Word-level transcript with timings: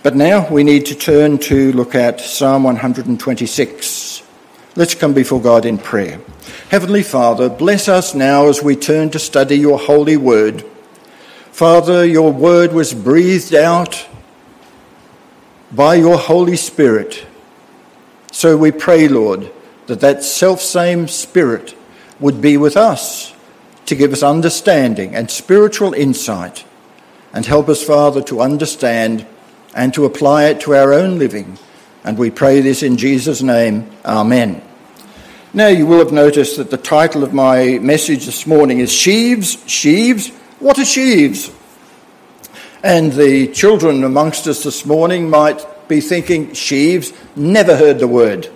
But 0.00 0.14
now 0.14 0.48
we 0.48 0.62
need 0.62 0.86
to 0.86 0.94
turn 0.94 1.38
to 1.38 1.72
look 1.72 1.96
at 1.96 2.20
Psalm 2.20 2.62
126. 2.62 4.22
Let's 4.76 4.94
come 4.94 5.12
before 5.12 5.40
God 5.40 5.64
in 5.64 5.76
prayer. 5.76 6.20
Heavenly 6.70 7.02
Father, 7.02 7.48
bless 7.48 7.88
us 7.88 8.14
now 8.14 8.46
as 8.46 8.62
we 8.62 8.76
turn 8.76 9.10
to 9.10 9.18
study 9.18 9.58
your 9.58 9.76
holy 9.76 10.16
word. 10.16 10.64
Father, 11.50 12.06
your 12.06 12.32
word 12.32 12.72
was 12.72 12.94
breathed 12.94 13.56
out 13.56 14.06
by 15.72 15.96
your 15.96 16.16
Holy 16.16 16.54
Spirit. 16.54 17.26
So 18.30 18.56
we 18.56 18.70
pray, 18.70 19.08
Lord, 19.08 19.50
that 19.88 19.98
that 19.98 20.22
self 20.22 20.60
same 20.60 21.08
Spirit 21.08 21.74
would 22.20 22.40
be 22.40 22.56
with 22.56 22.76
us 22.76 23.34
to 23.86 23.96
give 23.96 24.12
us 24.12 24.22
understanding 24.22 25.16
and 25.16 25.28
spiritual 25.28 25.92
insight 25.92 26.64
and 27.32 27.44
help 27.46 27.68
us, 27.68 27.82
Father, 27.82 28.22
to 28.22 28.40
understand 28.40 29.26
and 29.74 29.92
to 29.94 30.04
apply 30.04 30.44
it 30.44 30.60
to 30.60 30.74
our 30.74 30.92
own 30.92 31.18
living. 31.18 31.58
And 32.04 32.16
we 32.18 32.30
pray 32.30 32.60
this 32.60 32.82
in 32.82 32.96
Jesus' 32.96 33.42
name. 33.42 33.90
Amen. 34.04 34.62
Now, 35.52 35.68
you 35.68 35.86
will 35.86 35.98
have 35.98 36.12
noticed 36.12 36.56
that 36.58 36.70
the 36.70 36.76
title 36.76 37.24
of 37.24 37.32
my 37.32 37.78
message 37.78 38.26
this 38.26 38.46
morning 38.46 38.80
is 38.80 38.92
Sheaves, 38.92 39.58
Sheaves. 39.66 40.28
What 40.58 40.78
are 40.78 40.84
sheaves? 40.84 41.50
And 42.82 43.12
the 43.12 43.48
children 43.48 44.04
amongst 44.04 44.46
us 44.46 44.62
this 44.62 44.84
morning 44.86 45.28
might 45.30 45.64
be 45.88 46.00
thinking, 46.00 46.52
sheaves, 46.52 47.12
never 47.34 47.76
heard 47.76 47.98
the 47.98 48.06
word, 48.06 48.50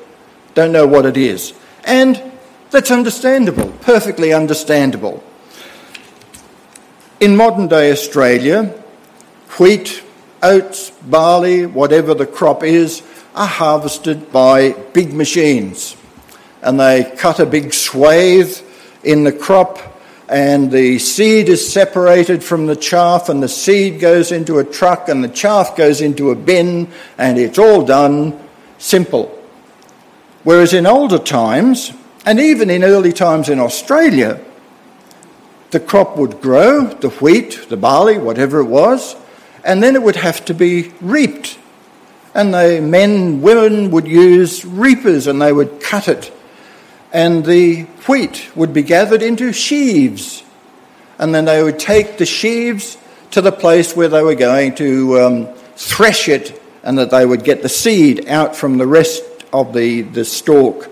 don't 0.55 0.73
know 0.73 0.87
what 0.87 1.07
it 1.07 1.17
is. 1.17 1.55
And 1.85 2.23
that's 2.71 2.91
understandable, 2.91 3.73
perfectly 3.81 4.33
understandable. 4.33 5.25
In 7.21 7.37
modern 7.37 7.69
day 7.69 7.91
Australia, 7.91 8.65
wheat, 9.59 10.03
oats, 10.43 10.91
barley, 10.91 11.67
whatever 11.67 12.15
the 12.15 12.27
crop 12.27 12.63
is, 12.63 13.03
are 13.35 13.47
harvested 13.47 14.33
by 14.33 14.73
big 14.93 15.13
machines. 15.13 15.97
And 16.63 16.79
they 16.79 17.13
cut 17.17 17.41
a 17.41 17.47
big 17.47 17.73
swathe 17.73 18.59
in 19.03 19.25
the 19.25 19.33
crop 19.33 19.93
and 20.33 20.71
the 20.71 20.99
seed 20.99 21.51
is 21.51 21.71
separated 21.71 22.43
from 22.43 22.67
the 22.67 22.75
chaff, 22.75 23.29
and 23.29 23.43
the 23.43 23.49
seed 23.49 24.01
goes 24.01 24.33
into 24.33 24.61
a 24.61 24.65
truck, 24.65 25.11
and 25.11 25.23
the 25.23 25.29
chaff 25.29 25.77
goes 25.77 26.01
into 26.01 26.31
a 26.31 26.35
bin, 26.35 26.89
and 27.19 27.39
it's 27.39 27.59
all 27.59 27.85
done 27.85 28.41
simple. 28.79 29.27
Whereas 30.43 30.73
in 30.73 30.87
older 30.87 31.19
times, 31.19 31.93
and 32.25 32.41
even 32.41 32.71
in 32.71 32.83
early 32.83 33.13
times 33.13 33.51
in 33.51 33.61
Australia, 33.61 34.41
the 35.71 35.81
crop 35.81 36.17
would 36.17 36.41
grow, 36.41 36.87
the 36.87 37.11
wheat, 37.11 37.67
the 37.69 37.77
barley, 37.77 38.17
whatever 38.17 38.61
it 38.61 38.67
was, 38.67 39.15
and 39.65 39.83
then 39.83 39.95
it 39.95 40.03
would 40.03 40.17
have 40.17 40.45
to 40.47 40.55
be 40.55 40.93
reaped. 41.01 41.59
And 42.35 42.55
the 42.55 42.81
men, 42.81 43.43
women 43.43 43.91
would 43.91 44.09
use 44.09 44.65
reapers 44.65 45.27
and 45.27 45.41
they 45.41 45.53
would 45.53 45.81
cut 45.81 46.09
it 46.09 46.33
and 47.13 47.45
the 47.45 47.83
wheat 48.09 48.51
would 48.57 48.73
be 48.73 48.83
gathered 48.83 49.23
into 49.23 49.53
sheaves. 49.53 50.43
And 51.19 51.35
then 51.35 51.45
they 51.45 51.63
would 51.63 51.79
take 51.79 52.17
the 52.17 52.27
sheaves 52.27 52.97
to 53.33 53.43
the 53.43 53.53
place 53.53 53.95
where 53.95 54.09
they 54.09 54.23
were 54.23 54.35
going 54.35 54.75
to 54.77 55.21
um, 55.21 55.47
thresh 55.77 56.29
it 56.29 56.61
and 56.83 56.99
that 56.99 57.11
they 57.11 57.25
would 57.25 57.45
get 57.45 57.63
the 57.63 57.69
seed 57.69 58.29
out 58.29 58.57
from 58.57 58.79
the 58.79 58.87
rest 58.87 59.23
of 59.53 59.75
the, 59.75 60.03
the 60.03 60.25
stalk. 60.25 60.89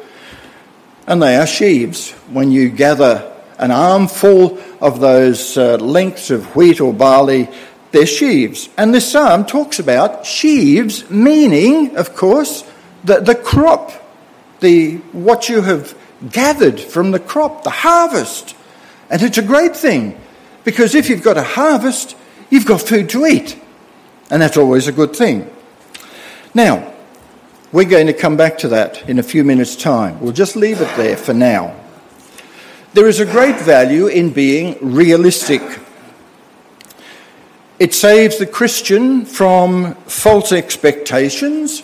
And 1.06 1.22
they 1.22 1.36
are 1.36 1.46
sheaves. 1.46 2.12
When 2.28 2.52
you 2.52 2.68
gather 2.68 3.26
an 3.58 3.70
armful 3.70 4.58
of 4.80 5.00
those 5.00 5.56
uh, 5.56 5.76
lengths 5.76 6.30
of 6.30 6.54
wheat 6.54 6.80
or 6.80 6.92
barley, 6.92 7.48
they're 7.92 8.06
sheaves. 8.06 8.68
And 8.76 8.94
this 8.94 9.10
psalm 9.10 9.44
talks 9.44 9.78
about 9.78 10.24
sheaves, 10.24 11.08
meaning, 11.10 11.96
of 11.96 12.14
course, 12.14 12.64
the, 13.04 13.20
the 13.20 13.34
crop, 13.34 13.92
the, 14.60 14.96
what 15.12 15.48
you 15.48 15.62
have 15.62 15.96
gathered 16.30 16.80
from 16.80 17.10
the 17.10 17.18
crop, 17.18 17.64
the 17.64 17.70
harvest. 17.70 18.54
And 19.08 19.22
it's 19.22 19.38
a 19.38 19.42
great 19.42 19.76
thing 19.76 20.18
because 20.64 20.94
if 20.94 21.08
you've 21.08 21.22
got 21.22 21.36
a 21.36 21.42
harvest, 21.42 22.16
you've 22.50 22.66
got 22.66 22.80
food 22.80 23.08
to 23.10 23.26
eat. 23.26 23.60
And 24.30 24.40
that's 24.40 24.56
always 24.56 24.86
a 24.86 24.92
good 24.92 25.16
thing. 25.16 25.50
Now, 26.54 26.92
we're 27.72 27.88
going 27.88 28.06
to 28.06 28.12
come 28.12 28.36
back 28.36 28.58
to 28.58 28.68
that 28.68 29.08
in 29.08 29.18
a 29.18 29.22
few 29.22 29.44
minutes' 29.44 29.76
time. 29.76 30.20
We'll 30.20 30.32
just 30.32 30.56
leave 30.56 30.80
it 30.80 30.96
there 30.96 31.16
for 31.16 31.34
now. 31.34 31.76
There 32.94 33.06
is 33.06 33.20
a 33.20 33.24
great 33.24 33.58
value 33.60 34.08
in 34.08 34.30
being 34.30 34.76
realistic. 34.80 35.62
It 37.80 37.94
saves 37.94 38.38
the 38.38 38.46
Christian 38.46 39.24
from 39.24 39.94
false 40.06 40.52
expectations 40.52 41.82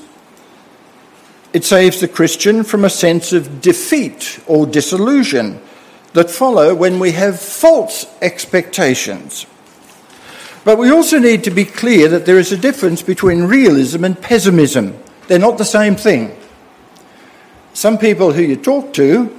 it 1.57 1.65
saves 1.65 2.01
the 2.01 2.09
Christian 2.09 2.65
from 2.65 2.84
a 2.84 2.91
sense 2.91 3.33
of 3.33 3.62
defeat 3.62 4.39
or 4.47 4.67
disillusion 4.67 5.59
that 6.12 6.31
follow 6.31 6.75
when 6.75 6.99
we 6.99 7.12
have 7.12 7.41
false 7.41 8.05
expectations. 8.21 9.47
But 10.65 10.77
we 10.77 10.91
also 10.91 11.19
need 11.19 11.45
to 11.45 11.51
be 11.51 11.65
clear 11.65 12.09
that 12.09 12.27
there 12.27 12.39
is 12.39 12.53
a 12.53 12.59
difference 12.59 13.01
between 13.01 13.45
realism 13.45 14.05
and 14.05 14.21
pessimism. 14.21 15.03
They're 15.28 15.39
not 15.39 15.57
the 15.57 15.65
same 15.65 15.97
thing. 15.97 16.37
Some 17.73 17.97
people 17.97 18.33
who 18.33 18.43
you 18.43 18.57
talk 18.57 18.93
to 18.93 19.34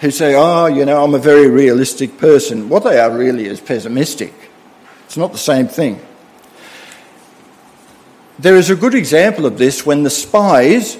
who 0.00 0.10
say, 0.10 0.34
oh, 0.34 0.66
you 0.66 0.84
know, 0.84 1.04
I'm 1.04 1.14
a 1.14 1.18
very 1.20 1.48
realistic 1.48 2.18
person, 2.18 2.68
what 2.68 2.82
they 2.82 2.98
are 2.98 3.16
really 3.16 3.46
is 3.46 3.60
pessimistic. 3.60 4.47
It's 5.08 5.16
not 5.16 5.32
the 5.32 5.38
same 5.38 5.66
thing. 5.66 6.00
There 8.38 8.54
is 8.54 8.70
a 8.70 8.76
good 8.76 8.94
example 8.94 9.46
of 9.46 9.58
this 9.58 9.84
when 9.84 10.04
the 10.04 10.10
spies 10.10 10.96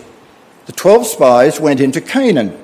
the 0.69 0.73
12 0.75 1.07
spies 1.07 1.59
went 1.59 1.81
into 1.81 2.03
Canaan. 2.03 2.55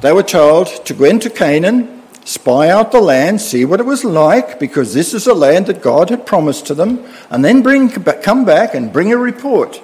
They 0.00 0.10
were 0.10 0.22
told 0.22 0.68
to 0.86 0.94
go 0.94 1.04
into 1.04 1.28
Canaan, 1.28 2.02
spy 2.24 2.70
out 2.70 2.92
the 2.92 3.00
land, 3.02 3.42
see 3.42 3.66
what 3.66 3.78
it 3.78 3.84
was 3.84 4.04
like, 4.04 4.58
because 4.58 4.94
this 4.94 5.12
is 5.12 5.26
a 5.26 5.34
land 5.34 5.66
that 5.66 5.82
God 5.82 6.08
had 6.08 6.24
promised 6.24 6.66
to 6.68 6.74
them, 6.74 7.04
and 7.28 7.44
then 7.44 7.60
bring, 7.60 7.90
come 7.90 8.46
back 8.46 8.74
and 8.74 8.90
bring 8.90 9.12
a 9.12 9.18
report. 9.18 9.82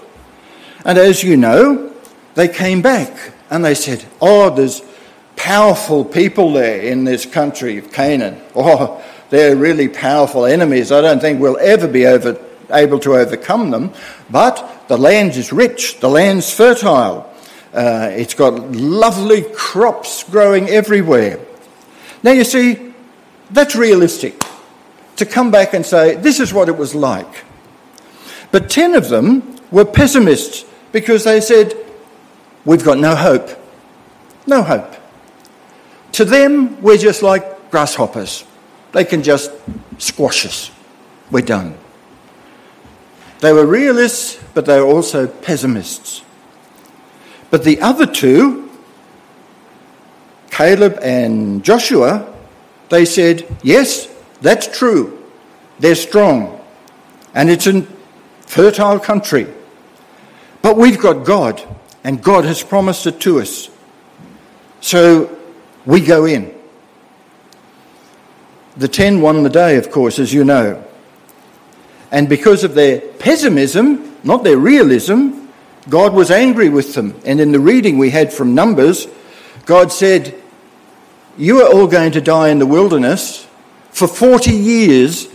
And 0.86 0.96
as 0.96 1.22
you 1.22 1.36
know, 1.36 1.92
they 2.36 2.48
came 2.48 2.80
back 2.80 3.34
and 3.50 3.62
they 3.62 3.74
said, 3.74 4.06
Oh, 4.22 4.48
there's 4.48 4.80
powerful 5.36 6.06
people 6.06 6.54
there 6.54 6.80
in 6.80 7.04
this 7.04 7.26
country 7.26 7.76
of 7.76 7.92
Canaan. 7.92 8.40
Oh, 8.56 9.04
they're 9.32 9.56
really 9.56 9.88
powerful 9.88 10.44
enemies. 10.44 10.92
I 10.92 11.00
don't 11.00 11.18
think 11.18 11.40
we'll 11.40 11.58
ever 11.58 11.88
be 11.88 12.06
over, 12.06 12.38
able 12.70 12.98
to 12.98 13.14
overcome 13.14 13.70
them. 13.70 13.94
But 14.28 14.88
the 14.88 14.98
land 14.98 15.36
is 15.36 15.54
rich, 15.54 16.00
the 16.00 16.10
land's 16.10 16.52
fertile, 16.52 17.32
uh, 17.72 18.10
it's 18.12 18.34
got 18.34 18.52
lovely 18.72 19.42
crops 19.54 20.22
growing 20.24 20.68
everywhere. 20.68 21.40
Now, 22.22 22.32
you 22.32 22.44
see, 22.44 22.92
that's 23.50 23.74
realistic 23.74 24.34
to 25.16 25.24
come 25.24 25.50
back 25.50 25.72
and 25.72 25.86
say, 25.86 26.16
this 26.16 26.38
is 26.38 26.52
what 26.52 26.68
it 26.68 26.76
was 26.76 26.94
like. 26.94 27.44
But 28.50 28.68
10 28.68 28.94
of 28.94 29.08
them 29.08 29.56
were 29.70 29.86
pessimists 29.86 30.66
because 30.92 31.24
they 31.24 31.40
said, 31.40 31.74
we've 32.66 32.84
got 32.84 32.98
no 32.98 33.16
hope. 33.16 33.48
No 34.46 34.62
hope. 34.62 34.94
To 36.12 36.26
them, 36.26 36.82
we're 36.82 36.98
just 36.98 37.22
like 37.22 37.70
grasshoppers. 37.70 38.44
They 38.92 39.04
can 39.04 39.22
just 39.22 39.50
squash 39.98 40.46
us. 40.46 40.70
We're 41.30 41.42
done. 41.42 41.76
They 43.40 43.52
were 43.52 43.66
realists, 43.66 44.38
but 44.54 44.66
they 44.66 44.78
were 44.78 44.86
also 44.86 45.26
pessimists. 45.26 46.22
But 47.50 47.64
the 47.64 47.80
other 47.80 48.06
two, 48.06 48.70
Caleb 50.50 50.98
and 51.02 51.64
Joshua, 51.64 52.32
they 52.90 53.04
said, 53.04 53.46
yes, 53.62 54.08
that's 54.40 54.66
true. 54.78 55.18
They're 55.78 55.94
strong. 55.94 56.60
And 57.34 57.50
it's 57.50 57.66
a 57.66 57.82
fertile 58.46 59.00
country. 59.00 59.46
But 60.60 60.76
we've 60.76 60.98
got 60.98 61.24
God, 61.24 61.62
and 62.04 62.22
God 62.22 62.44
has 62.44 62.62
promised 62.62 63.06
it 63.06 63.18
to 63.20 63.40
us. 63.40 63.70
So 64.80 65.36
we 65.84 66.00
go 66.00 66.26
in. 66.26 66.54
The 68.76 68.88
ten 68.88 69.20
won 69.20 69.42
the 69.42 69.50
day, 69.50 69.76
of 69.76 69.90
course, 69.90 70.18
as 70.18 70.32
you 70.32 70.44
know. 70.44 70.82
And 72.10 72.28
because 72.28 72.64
of 72.64 72.74
their 72.74 73.00
pessimism, 73.00 74.16
not 74.22 74.44
their 74.44 74.58
realism, 74.58 75.46
God 75.88 76.14
was 76.14 76.30
angry 76.30 76.68
with 76.68 76.94
them. 76.94 77.14
And 77.24 77.40
in 77.40 77.52
the 77.52 77.60
reading 77.60 77.98
we 77.98 78.10
had 78.10 78.32
from 78.32 78.54
Numbers, 78.54 79.06
God 79.66 79.92
said, 79.92 80.34
You 81.36 81.62
are 81.62 81.72
all 81.72 81.86
going 81.86 82.12
to 82.12 82.20
die 82.20 82.48
in 82.48 82.58
the 82.58 82.66
wilderness. 82.66 83.46
For 83.90 84.08
40 84.08 84.52
years, 84.52 85.28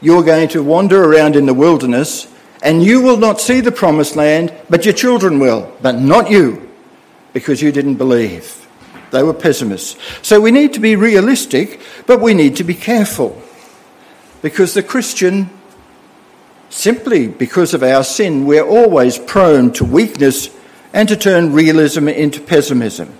you're 0.00 0.24
going 0.24 0.48
to 0.48 0.62
wander 0.62 1.04
around 1.04 1.36
in 1.36 1.46
the 1.46 1.54
wilderness, 1.54 2.26
and 2.62 2.82
you 2.82 3.00
will 3.00 3.16
not 3.16 3.40
see 3.40 3.60
the 3.60 3.72
promised 3.72 4.16
land, 4.16 4.52
but 4.68 4.84
your 4.84 4.94
children 4.94 5.38
will, 5.38 5.72
but 5.80 5.98
not 5.98 6.30
you, 6.30 6.68
because 7.32 7.62
you 7.62 7.70
didn't 7.70 7.96
believe. 7.96 8.66
They 9.12 9.22
were 9.22 9.34
pessimists. 9.34 9.96
So 10.22 10.40
we 10.40 10.50
need 10.50 10.72
to 10.74 10.80
be 10.80 10.96
realistic, 10.96 11.80
but 12.06 12.20
we 12.20 12.34
need 12.34 12.56
to 12.56 12.64
be 12.64 12.74
careful. 12.74 13.40
Because 14.42 14.74
the 14.74 14.82
Christian 14.82 15.48
simply 16.72 17.28
because 17.28 17.74
of 17.74 17.82
our 17.82 18.02
sin, 18.02 18.46
we're 18.46 18.66
always 18.66 19.18
prone 19.18 19.72
to 19.72 19.84
weakness 19.84 20.48
and 20.92 21.08
to 21.08 21.16
turn 21.16 21.52
realism 21.52 22.08
into 22.08 22.40
pessimism. 22.40 23.18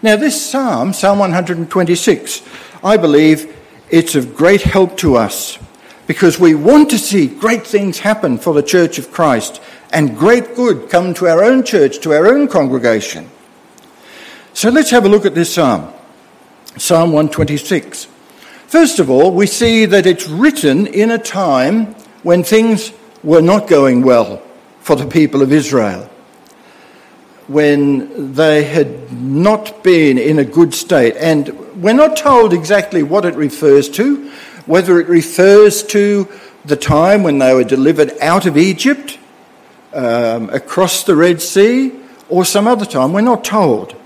Now, 0.00 0.16
this 0.16 0.40
psalm, 0.40 0.92
Psalm 0.92 1.18
126, 1.18 2.42
I 2.84 2.96
believe 2.96 3.54
it's 3.90 4.14
of 4.14 4.34
great 4.34 4.62
help 4.62 4.96
to 4.98 5.16
us 5.16 5.58
because 6.06 6.38
we 6.38 6.54
want 6.54 6.90
to 6.90 6.98
see 6.98 7.26
great 7.26 7.66
things 7.66 7.98
happen 7.98 8.38
for 8.38 8.54
the 8.54 8.62
Church 8.62 8.98
of 8.98 9.10
Christ 9.10 9.60
and 9.92 10.16
great 10.16 10.54
good 10.54 10.88
come 10.88 11.14
to 11.14 11.28
our 11.28 11.44
own 11.44 11.64
church, 11.64 11.98
to 12.00 12.12
our 12.12 12.26
own 12.26 12.48
congregation. 12.48 13.28
So 14.54 14.68
let's 14.68 14.90
have 14.90 15.06
a 15.06 15.08
look 15.08 15.24
at 15.24 15.34
this 15.34 15.54
psalm, 15.54 15.92
Psalm 16.76 17.12
126. 17.12 18.06
First 18.66 18.98
of 18.98 19.08
all, 19.08 19.32
we 19.32 19.46
see 19.46 19.86
that 19.86 20.06
it's 20.06 20.28
written 20.28 20.86
in 20.86 21.10
a 21.10 21.18
time 21.18 21.94
when 22.22 22.44
things 22.44 22.92
were 23.24 23.40
not 23.40 23.66
going 23.66 24.02
well 24.02 24.42
for 24.80 24.94
the 24.94 25.06
people 25.06 25.40
of 25.40 25.52
Israel, 25.52 26.08
when 27.48 28.34
they 28.34 28.64
had 28.64 29.10
not 29.10 29.82
been 29.82 30.18
in 30.18 30.38
a 30.38 30.44
good 30.44 30.74
state. 30.74 31.16
And 31.16 31.82
we're 31.82 31.94
not 31.94 32.18
told 32.18 32.52
exactly 32.52 33.02
what 33.02 33.24
it 33.24 33.34
refers 33.34 33.88
to, 33.90 34.30
whether 34.66 35.00
it 35.00 35.08
refers 35.08 35.82
to 35.84 36.28
the 36.66 36.76
time 36.76 37.22
when 37.22 37.38
they 37.38 37.54
were 37.54 37.64
delivered 37.64 38.12
out 38.20 38.44
of 38.44 38.58
Egypt, 38.58 39.18
um, 39.94 40.50
across 40.50 41.04
the 41.04 41.16
Red 41.16 41.40
Sea, 41.40 41.92
or 42.28 42.44
some 42.44 42.66
other 42.66 42.84
time. 42.84 43.14
We're 43.14 43.22
not 43.22 43.44
told. 43.44 43.96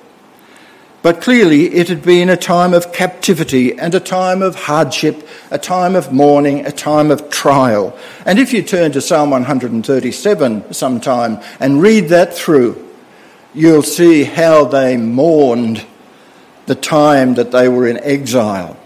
But 1.06 1.22
clearly, 1.22 1.72
it 1.72 1.86
had 1.86 2.02
been 2.02 2.28
a 2.28 2.36
time 2.36 2.74
of 2.74 2.92
captivity 2.92 3.78
and 3.78 3.94
a 3.94 4.00
time 4.00 4.42
of 4.42 4.56
hardship, 4.56 5.28
a 5.52 5.56
time 5.56 5.94
of 5.94 6.12
mourning, 6.12 6.66
a 6.66 6.72
time 6.72 7.12
of 7.12 7.30
trial. 7.30 7.96
And 8.24 8.40
if 8.40 8.52
you 8.52 8.60
turn 8.60 8.90
to 8.90 9.00
Psalm 9.00 9.30
137 9.30 10.74
sometime 10.74 11.38
and 11.60 11.80
read 11.80 12.08
that 12.08 12.34
through, 12.34 12.84
you'll 13.54 13.84
see 13.84 14.24
how 14.24 14.64
they 14.64 14.96
mourned 14.96 15.86
the 16.66 16.74
time 16.74 17.34
that 17.34 17.52
they 17.52 17.68
were 17.68 17.86
in 17.86 17.98
exile. 17.98 18.76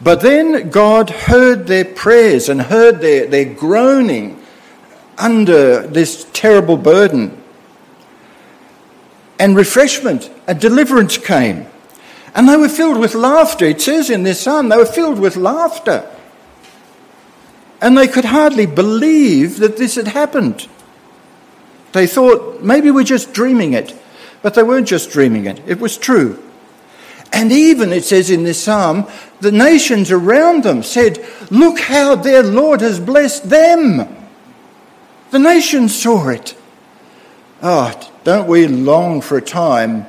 But 0.00 0.20
then 0.20 0.70
God 0.70 1.10
heard 1.10 1.66
their 1.66 1.86
prayers 1.86 2.48
and 2.48 2.62
heard 2.62 3.00
their, 3.00 3.26
their 3.26 3.52
groaning 3.52 4.40
under 5.18 5.84
this 5.88 6.24
terrible 6.32 6.76
burden. 6.76 7.41
And 9.42 9.56
refreshment 9.56 10.30
and 10.46 10.60
deliverance 10.60 11.18
came. 11.18 11.66
And 12.32 12.48
they 12.48 12.56
were 12.56 12.68
filled 12.68 13.00
with 13.00 13.16
laughter. 13.16 13.64
It 13.64 13.80
says 13.80 14.08
in 14.08 14.22
this 14.22 14.40
psalm, 14.40 14.68
they 14.68 14.76
were 14.76 14.86
filled 14.86 15.18
with 15.18 15.34
laughter. 15.34 16.08
And 17.80 17.98
they 17.98 18.06
could 18.06 18.26
hardly 18.26 18.66
believe 18.66 19.58
that 19.58 19.78
this 19.78 19.96
had 19.96 20.06
happened. 20.06 20.68
They 21.90 22.06
thought 22.06 22.62
maybe 22.62 22.92
we're 22.92 23.02
just 23.02 23.32
dreaming 23.32 23.72
it. 23.72 23.92
But 24.42 24.54
they 24.54 24.62
weren't 24.62 24.86
just 24.86 25.10
dreaming 25.10 25.46
it, 25.46 25.60
it 25.66 25.80
was 25.80 25.98
true. 25.98 26.40
And 27.32 27.50
even, 27.50 27.92
it 27.92 28.04
says 28.04 28.30
in 28.30 28.44
this 28.44 28.62
psalm, 28.62 29.08
the 29.40 29.50
nations 29.50 30.12
around 30.12 30.62
them 30.62 30.84
said, 30.84 31.18
Look 31.50 31.80
how 31.80 32.14
their 32.14 32.44
Lord 32.44 32.80
has 32.80 33.00
blessed 33.00 33.50
them. 33.50 34.06
The 35.32 35.40
nations 35.40 36.00
saw 36.00 36.28
it. 36.28 36.56
Oh, 37.60 38.11
don't 38.24 38.48
we 38.48 38.66
long 38.66 39.20
for 39.20 39.36
a 39.36 39.42
time 39.42 40.06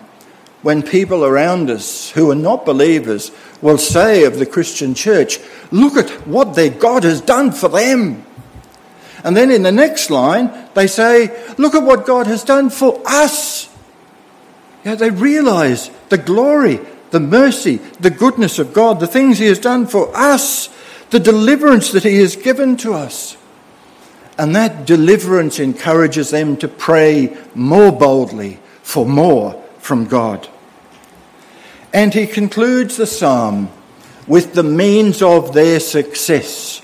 when 0.62 0.82
people 0.82 1.26
around 1.26 1.70
us 1.70 2.10
who 2.12 2.32
are 2.32 2.36
not 2.36 2.66
believers 2.66 3.32
will 3.62 3.78
say 3.78 4.24
of 4.26 4.40
the 4.40 4.46
Christian 4.46 4.94
church, 4.94 5.40
Look 5.72 5.96
at 5.96 6.10
what 6.28 6.56
their 6.56 6.70
God 6.70 7.04
has 7.04 7.22
done 7.22 7.52
for 7.52 7.68
them. 7.68 8.26
And 9.24 9.36
then 9.36 9.52
in 9.52 9.64
the 9.64 9.72
next 9.72 10.10
line, 10.10 10.52
they 10.74 10.88
say, 10.88 11.28
Look 11.58 11.76
at 11.76 11.84
what 11.84 12.06
God 12.06 12.28
has 12.28 12.44
done 12.44 12.70
for 12.70 13.02
us. 13.06 13.70
Yeah, 14.86 14.96
they 14.96 15.10
realize 15.10 15.90
the 16.10 16.18
glory, 16.18 16.80
the 17.12 17.20
mercy, 17.20 17.78
the 18.00 18.10
goodness 18.10 18.60
of 18.60 18.74
God, 18.74 19.00
the 19.00 19.08
things 19.08 19.40
He 19.40 19.48
has 19.48 19.60
done 19.60 19.88
for 19.88 20.16
us, 20.16 20.70
the 21.10 21.20
deliverance 21.20 21.92
that 21.92 22.04
He 22.04 22.18
has 22.18 22.36
given 22.36 22.78
to 22.78 22.94
us. 22.94 23.38
And 24.38 24.56
that 24.56 24.86
deliverance 24.86 25.60
encourages 25.60 26.32
them 26.32 26.58
to 26.58 26.68
pray 26.68 27.38
more 27.54 27.92
boldly 27.92 28.60
for 28.82 29.06
more 29.06 29.62
from 29.80 30.06
God. 30.06 30.48
And 31.94 32.14
he 32.14 32.26
concludes 32.26 32.98
the 32.98 33.06
psalm 33.06 33.70
with 34.28 34.54
the 34.54 34.64
means 34.64 35.22
of 35.22 35.54
their 35.54 35.80
success. 35.80 36.82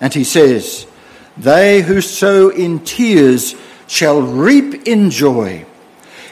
And 0.00 0.14
he 0.14 0.24
says, 0.24 0.86
They 1.36 1.82
who 1.82 2.00
sow 2.00 2.48
in 2.48 2.80
tears 2.80 3.54
shall 3.86 4.22
reap 4.22 4.86
in 4.86 5.10
joy. 5.10 5.66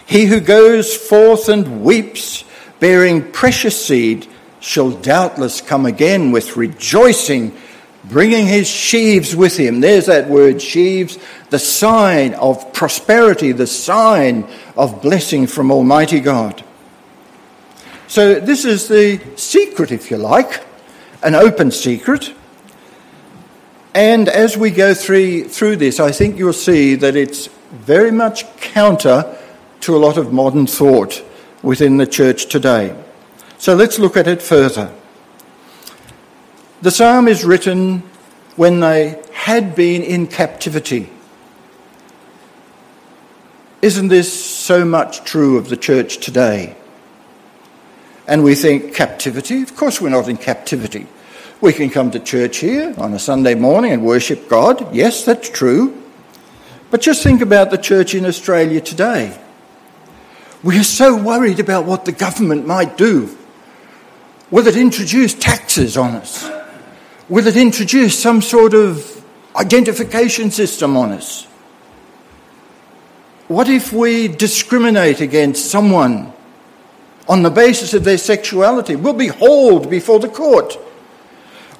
He 0.06 0.26
who 0.26 0.40
goes 0.40 0.94
forth 0.96 1.49
and 1.49 1.82
weeps, 1.82 2.44
bearing 2.81 3.31
precious 3.32 3.84
seed, 3.84 4.26
shall 4.60 4.90
doubtless 4.90 5.60
come 5.60 5.87
again 5.87 6.31
with 6.31 6.56
rejoicing, 6.56 7.56
bringing 8.09 8.47
his 8.47 8.69
sheaves 8.69 9.35
with 9.35 9.56
him. 9.56 9.81
There's 9.81 10.06
that 10.06 10.29
word, 10.29 10.61
sheaves, 10.61 11.19
the 11.51 11.59
sign 11.59 12.35
of 12.35 12.73
prosperity, 12.73 13.53
the 13.53 13.67
sign 13.67 14.47
of 14.77 15.03
blessing 15.03 15.47
from 15.47 15.71
Almighty 15.71 16.21
God. 16.21 16.62
So, 18.06 18.39
this 18.39 18.65
is 18.65 18.89
the 18.89 19.21
secret, 19.37 19.91
if 19.91 20.11
you 20.11 20.19
like, 20.19 20.62
an 21.23 21.35
open 21.35 21.71
secret. 21.71 22.33
And 23.95 24.29
as 24.29 24.56
we 24.56 24.71
go 24.71 24.93
through, 24.93 25.49
through 25.49 25.77
this, 25.77 26.01
I 26.01 26.12
think 26.12 26.39
you'll 26.39 26.53
see 26.53 26.97
that 26.97 27.17
it's 27.17 27.47
very 27.71 28.11
much 28.11 28.45
counter 28.56 29.37
to 29.81 29.97
a 29.97 29.99
lot 29.99 30.17
of 30.17 30.33
modern 30.33 30.67
thought 30.67 31.23
within 31.62 31.97
the 31.97 32.06
church 32.06 32.47
today. 32.47 32.97
So 33.59 33.75
let's 33.75 33.99
look 33.99 34.17
at 34.17 34.27
it 34.27 34.43
further. 34.43 34.93
The 36.84 36.90
psalm 36.90 37.28
is 37.28 37.46
written 37.46 38.00
when 38.56 38.81
they 38.81 39.19
had 39.32 39.75
been 39.75 40.02
in 40.02 40.26
captivity. 40.26 41.08
Isn't 43.81 44.08
this 44.08 44.31
so 44.31 44.84
much 44.84 45.25
true 45.25 45.56
of 45.56 45.70
the 45.70 45.78
church 45.78 46.19
today? 46.19 46.76
And 48.28 48.44
we 48.44 48.54
think, 48.54 48.94
captivity? 48.94 49.62
Of 49.62 49.75
course, 49.75 49.98
we're 49.98 50.10
not 50.10 50.28
in 50.28 50.36
captivity. 50.36 51.06
We 51.62 51.72
can 51.72 51.88
come 51.88 52.10
to 52.10 52.20
church 52.20 52.58
here 52.58 52.94
on 52.98 53.14
a 53.14 53.19
Sunday 53.19 53.54
morning 53.54 53.92
and 53.92 54.04
worship 54.04 54.46
God. 54.50 54.94
Yes, 54.94 55.25
that's 55.25 55.48
true. 55.48 56.02
But 56.91 57.00
just 57.00 57.22
think 57.22 57.41
about 57.41 57.70
the 57.70 57.79
church 57.79 58.14
in 58.14 58.26
Australia 58.26 58.82
today. 58.82 59.41
We 60.62 60.79
are 60.79 60.84
so 60.84 61.17
worried 61.17 61.60
about 61.60 61.86
what 61.86 62.05
the 62.05 62.12
government 62.12 62.67
might 62.67 62.98
do. 62.98 63.34
Will 64.50 64.67
it 64.67 64.76
introduce 64.76 65.32
taxes 65.32 65.96
on 65.96 66.17
us? 66.17 66.64
Will 67.34 67.48
it 67.48 67.56
introduce 67.56 68.17
some 68.17 68.41
sort 68.41 68.74
of 68.74 69.24
identification 69.56 70.53
system 70.53 70.96
on 70.96 71.10
us? 71.10 71.46
What 73.48 73.69
if 73.69 73.93
we 73.93 74.29
discriminate 74.29 75.20
against 75.20 75.69
someone 75.69 76.32
on 77.26 77.43
the 77.43 77.50
basis 77.50 77.93
of 77.93 78.05
their 78.05 78.19
sexuality 78.19 78.94
We'll 78.94 79.14
be 79.14 79.26
hauled 79.26 79.91
before 79.91 80.20
the 80.20 80.29
court. 80.29 80.79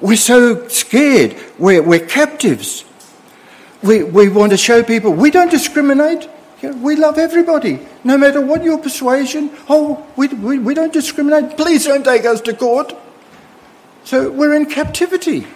We're 0.01 0.17
so 0.17 0.67
scared. 0.67 1.37
We're, 1.57 1.81
we're 1.81 2.05
captives. 2.05 2.83
We, 3.81 4.03
we 4.03 4.27
want 4.27 4.51
to 4.51 4.57
show 4.57 4.83
people 4.83 5.13
we 5.13 5.31
don't 5.31 5.51
discriminate. 5.51 6.27
We 6.63 6.97
love 6.97 7.17
everybody, 7.17 7.79
no 8.03 8.17
matter 8.17 8.41
what 8.41 8.61
your 8.65 8.77
persuasion. 8.77 9.51
Oh, 9.69 10.05
we, 10.17 10.27
we, 10.27 10.59
we 10.59 10.73
don't 10.73 10.91
discriminate. 10.91 11.55
Please 11.55 11.85
don't 11.85 12.03
take 12.03 12.25
us 12.25 12.41
to 12.41 12.53
court. 12.53 12.93
So 14.05 14.29
we're 14.29 14.53
in 14.53 14.67
captivity. 14.67 15.47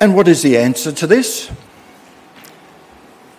And 0.00 0.14
what 0.14 0.28
is 0.28 0.42
the 0.42 0.56
answer 0.56 0.92
to 0.92 1.08
this? 1.08 1.50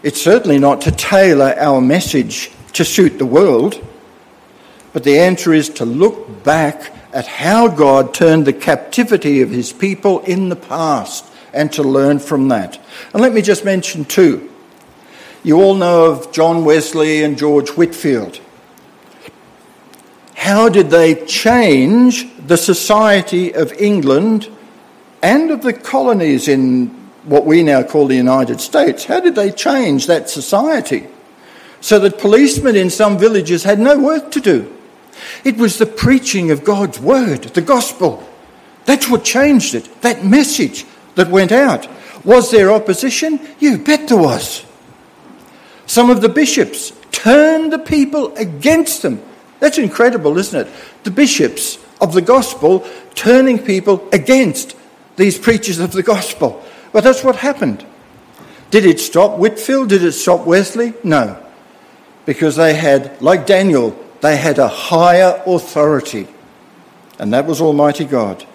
It's 0.04 0.22
certainly 0.22 0.60
not 0.60 0.82
to 0.82 0.92
tailor 0.92 1.56
our 1.58 1.80
message 1.80 2.52
to 2.74 2.84
suit 2.84 3.18
the 3.18 3.26
world, 3.26 3.82
but 4.92 5.06
the 5.06 5.20
answer 5.20 5.54
is 5.54 5.70
to 5.70 5.86
look 5.86 6.44
back 6.44 6.94
at 7.14 7.28
how 7.28 7.70
God 7.70 8.14
turned 8.14 8.46
the 8.46 8.52
captivity 8.52 9.42
of 9.42 9.50
his 9.50 9.72
people 9.72 10.20
in 10.20 10.50
the 10.50 10.58
past 10.58 11.26
and 11.54 11.72
to 11.74 11.82
learn 11.82 12.20
from 12.20 12.50
that. 12.50 12.78
And 13.14 13.22
let 13.22 13.34
me 13.34 13.42
just 13.42 13.64
mention 13.64 14.04
two. 14.04 14.52
You 15.44 15.62
all 15.62 15.76
know 15.76 16.12
of 16.12 16.34
John 16.34 16.66
Wesley 16.66 17.24
and 17.24 17.38
George 17.38 17.70
Whitefield. 17.70 18.42
How 20.40 20.70
did 20.70 20.90
they 20.90 21.26
change 21.26 22.26
the 22.48 22.56
society 22.56 23.54
of 23.54 23.74
England 23.74 24.50
and 25.22 25.52
of 25.52 25.64
the 25.64 25.74
colonies 25.74 26.48
in 26.48 26.88
what 27.26 27.46
we 27.46 27.62
now 27.62 27.84
call 27.84 28.08
the 28.08 28.16
United 28.16 28.62
States, 28.62 29.04
how 29.04 29.20
did 29.20 29.36
they 29.36 29.52
change 29.52 30.08
that 30.08 30.30
society 30.30 31.08
so 31.82 32.00
that 32.00 32.20
policemen 32.20 32.78
in 32.78 32.90
some 32.90 33.18
villages 33.18 33.66
had 33.66 33.80
no 33.80 34.00
work 34.00 34.32
to 34.32 34.40
do? 34.40 34.74
It 35.44 35.58
was 35.58 35.78
the 35.78 35.86
preaching 35.86 36.52
of 36.52 36.64
God's 36.64 37.02
word, 37.02 37.44
the 37.44 37.62
gospel, 37.62 38.26
That's 38.86 39.10
what 39.10 39.26
changed 39.26 39.76
it. 39.76 40.02
That 40.04 40.24
message 40.24 40.86
that 41.16 41.30
went 41.30 41.52
out. 41.52 41.86
Was 42.24 42.50
there 42.50 42.72
opposition? 42.72 43.42
You 43.60 43.78
bet 43.78 44.08
there 44.08 44.18
was. 44.18 44.66
Some 45.86 46.10
of 46.10 46.22
the 46.22 46.30
bishops 46.30 46.94
turned 47.12 47.74
the 47.74 47.80
people 47.80 48.34
against 48.38 49.02
them. 49.02 49.22
That's 49.60 49.78
incredible, 49.78 50.38
isn't 50.38 50.68
it? 50.68 50.74
The 51.04 51.12
bishops 51.12 51.78
of 52.00 52.14
the 52.14 52.22
gospel 52.22 52.88
turning 53.16 53.60
people 53.60 54.08
against 54.14 54.76
these 55.18 55.38
preachers 55.38 55.80
of 55.80 55.92
the 55.92 56.04
gospel. 56.04 56.64
But 56.94 57.04
that's 57.04 57.24
what 57.24 57.36
happened. 57.36 57.86
Did 58.72 58.86
it 58.86 59.00
stop 59.00 59.38
Whitefield? 59.38 59.90
Did 59.90 60.04
it 60.04 60.14
stop 60.14 60.46
Wesley? 60.46 60.94
No. 61.04 61.44
Because 62.26 62.56
they 62.56 62.74
had, 62.74 63.22
like 63.22 63.46
Daniel, 63.46 63.98
they 64.22 64.38
had 64.38 64.60
a 64.60 64.68
higher 64.68 65.42
authority. 65.46 66.28
And 67.18 67.34
that 67.34 67.46
was 67.46 67.60
Almighty 67.60 68.06
God. 68.06 68.46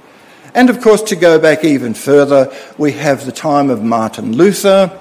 And 0.55 0.71
of 0.71 0.81
course, 0.81 1.03
to 1.03 1.17
go 1.17 1.39
back 1.39 1.65
even 1.65 1.95
further, 1.95 2.55
we 2.79 2.93
have 2.93 3.27
the 3.27 3.33
time 3.33 3.71
of 3.71 3.83
Martin 3.83 4.37
Luther, 4.37 4.99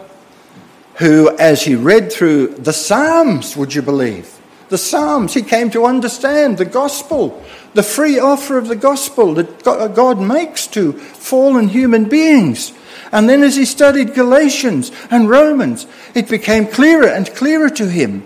who, 0.95 1.35
as 1.37 1.63
he 1.63 1.75
read 1.75 2.11
through 2.11 2.47
the 2.55 2.73
Psalms, 2.73 3.55
would 3.55 3.73
you 3.73 3.81
believe? 3.81 4.39
The 4.73 4.79
Psalms, 4.79 5.35
he 5.35 5.43
came 5.43 5.69
to 5.69 5.85
understand 5.85 6.57
the 6.57 6.65
gospel, 6.65 7.39
the 7.75 7.83
free 7.83 8.17
offer 8.17 8.57
of 8.57 8.67
the 8.67 8.75
gospel 8.75 9.35
that 9.35 9.67
uh, 9.67 9.87
God 9.87 10.19
makes 10.19 10.65
to 10.73 10.93
fallen 10.93 11.67
human 11.67 12.05
beings. 12.05 12.73
And 13.11 13.29
then 13.29 13.43
as 13.43 13.55
he 13.55 13.65
studied 13.65 14.15
Galatians 14.15 14.91
and 15.11 15.29
Romans, 15.29 15.85
it 16.15 16.27
became 16.27 16.65
clearer 16.65 17.07
and 17.07 17.31
clearer 17.35 17.69
to 17.69 17.87
him. 17.87 18.25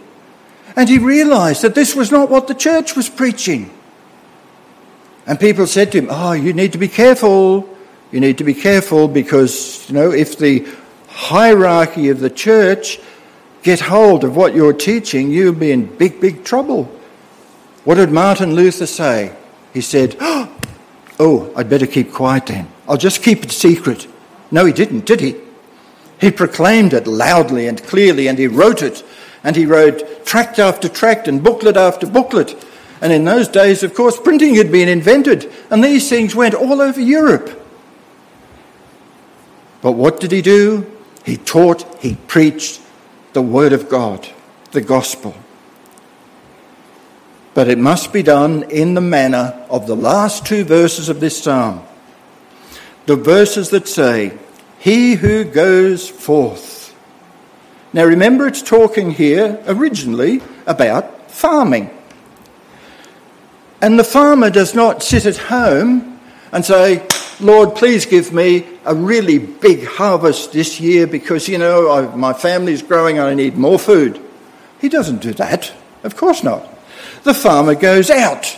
And 0.77 0.87
he 0.87 0.99
realized 0.99 1.63
that 1.63 1.75
this 1.75 1.93
was 1.93 2.13
not 2.13 2.29
what 2.29 2.47
the 2.47 2.55
church 2.55 2.95
was 2.95 3.09
preaching. 3.09 3.69
And 5.25 5.37
people 5.37 5.67
said 5.67 5.91
to 5.91 5.97
him, 5.97 6.07
Oh, 6.09 6.31
you 6.31 6.53
need 6.53 6.71
to 6.71 6.77
be 6.77 6.87
careful. 6.87 7.67
You 8.13 8.21
need 8.21 8.37
to 8.37 8.45
be 8.45 8.53
careful 8.53 9.09
because, 9.09 9.85
you 9.89 9.95
know, 9.95 10.11
if 10.11 10.37
the 10.37 10.65
hierarchy 11.09 12.07
of 12.07 12.21
the 12.21 12.29
church 12.29 13.01
get 13.67 13.81
hold 13.81 14.23
of 14.23 14.33
what 14.33 14.55
you're 14.55 14.71
teaching, 14.71 15.29
you'll 15.29 15.53
be 15.53 15.71
in 15.71 15.85
big, 15.97 16.21
big 16.21 16.45
trouble. 16.45 16.85
What 17.83 17.95
did 17.95 18.13
Martin 18.13 18.55
Luther 18.55 18.85
say? 18.85 19.35
He 19.73 19.81
said, 19.81 20.15
Oh, 21.19 21.51
I'd 21.53 21.69
better 21.69 21.85
keep 21.85 22.13
quiet 22.13 22.45
then. 22.45 22.69
I'll 22.87 22.95
just 22.95 23.21
keep 23.21 23.43
it 23.43 23.51
secret. 23.51 24.07
No, 24.51 24.63
he 24.63 24.71
didn't, 24.71 25.05
did 25.05 25.19
he? 25.19 25.35
He 26.21 26.31
proclaimed 26.31 26.93
it 26.93 27.07
loudly 27.07 27.67
and 27.67 27.83
clearly, 27.83 28.29
and 28.29 28.39
he 28.39 28.47
wrote 28.47 28.81
it. 28.81 29.03
And 29.43 29.57
he 29.57 29.65
wrote 29.65 30.25
tract 30.25 30.59
after 30.59 30.87
tract 30.87 31.27
and 31.27 31.43
booklet 31.43 31.75
after 31.75 32.07
booklet. 32.07 32.55
And 33.01 33.11
in 33.11 33.25
those 33.25 33.49
days, 33.49 33.83
of 33.83 33.93
course, 33.93 34.17
printing 34.17 34.55
had 34.55 34.71
been 34.71 34.87
invented, 34.87 35.51
and 35.69 35.83
these 35.83 36.07
things 36.07 36.33
went 36.33 36.55
all 36.55 36.81
over 36.81 37.01
Europe. 37.01 37.49
But 39.81 39.91
what 39.91 40.21
did 40.21 40.31
he 40.31 40.41
do? 40.41 40.89
He 41.25 41.35
taught, 41.35 41.83
he 42.01 42.15
preached 42.27 42.79
the 43.37 43.41
Word 43.43 43.71
of 43.71 43.87
God, 43.87 44.27
the 44.71 44.81
gospel. 44.81 45.35
But 47.53 47.67
it 47.67 47.77
must 47.77 48.11
be 48.11 48.23
done 48.23 48.63
in 48.63 48.95
the 48.95 49.01
manner 49.01 49.63
of 49.69 49.85
the 49.85 49.95
last 49.95 50.43
two 50.43 50.63
verses 50.63 51.07
of 51.07 51.19
this 51.19 51.43
psalm 51.43 51.83
the 53.05 53.15
verses 53.15 53.69
that 53.69 53.87
say, 53.87 54.35
He 54.79 55.13
who 55.13 55.43
goes 55.43 56.09
forth. 56.09 56.95
Now 57.93 58.05
remember, 58.05 58.47
it's 58.47 58.63
talking 58.63 59.11
here 59.11 59.63
originally 59.67 60.41
about 60.65 61.29
farming. 61.29 61.91
And 63.83 63.99
the 63.99 64.03
farmer 64.03 64.49
does 64.49 64.73
not 64.73 65.03
sit 65.03 65.27
at 65.27 65.37
home 65.37 66.19
and 66.51 66.65
say, 66.65 67.05
Lord, 67.39 67.75
please 67.75 68.07
give 68.07 68.33
me 68.33 68.65
a 68.83 68.95
really 68.95 69.37
big 69.37 69.85
harvest 69.85 70.53
this 70.53 70.79
year 70.79 71.05
because, 71.05 71.47
you 71.47 71.59
know, 71.59 71.91
I, 71.91 72.15
my 72.15 72.33
family's 72.33 72.81
growing 72.81 73.19
and 73.19 73.27
I 73.27 73.35
need 73.35 73.55
more 73.55 73.77
food. 73.77 74.19
He 74.81 74.89
doesn't 74.89 75.21
do 75.21 75.33
that. 75.33 75.71
Of 76.03 76.15
course 76.15 76.43
not. 76.43 76.67
The 77.23 77.35
farmer 77.35 77.75
goes 77.75 78.09
out 78.09 78.57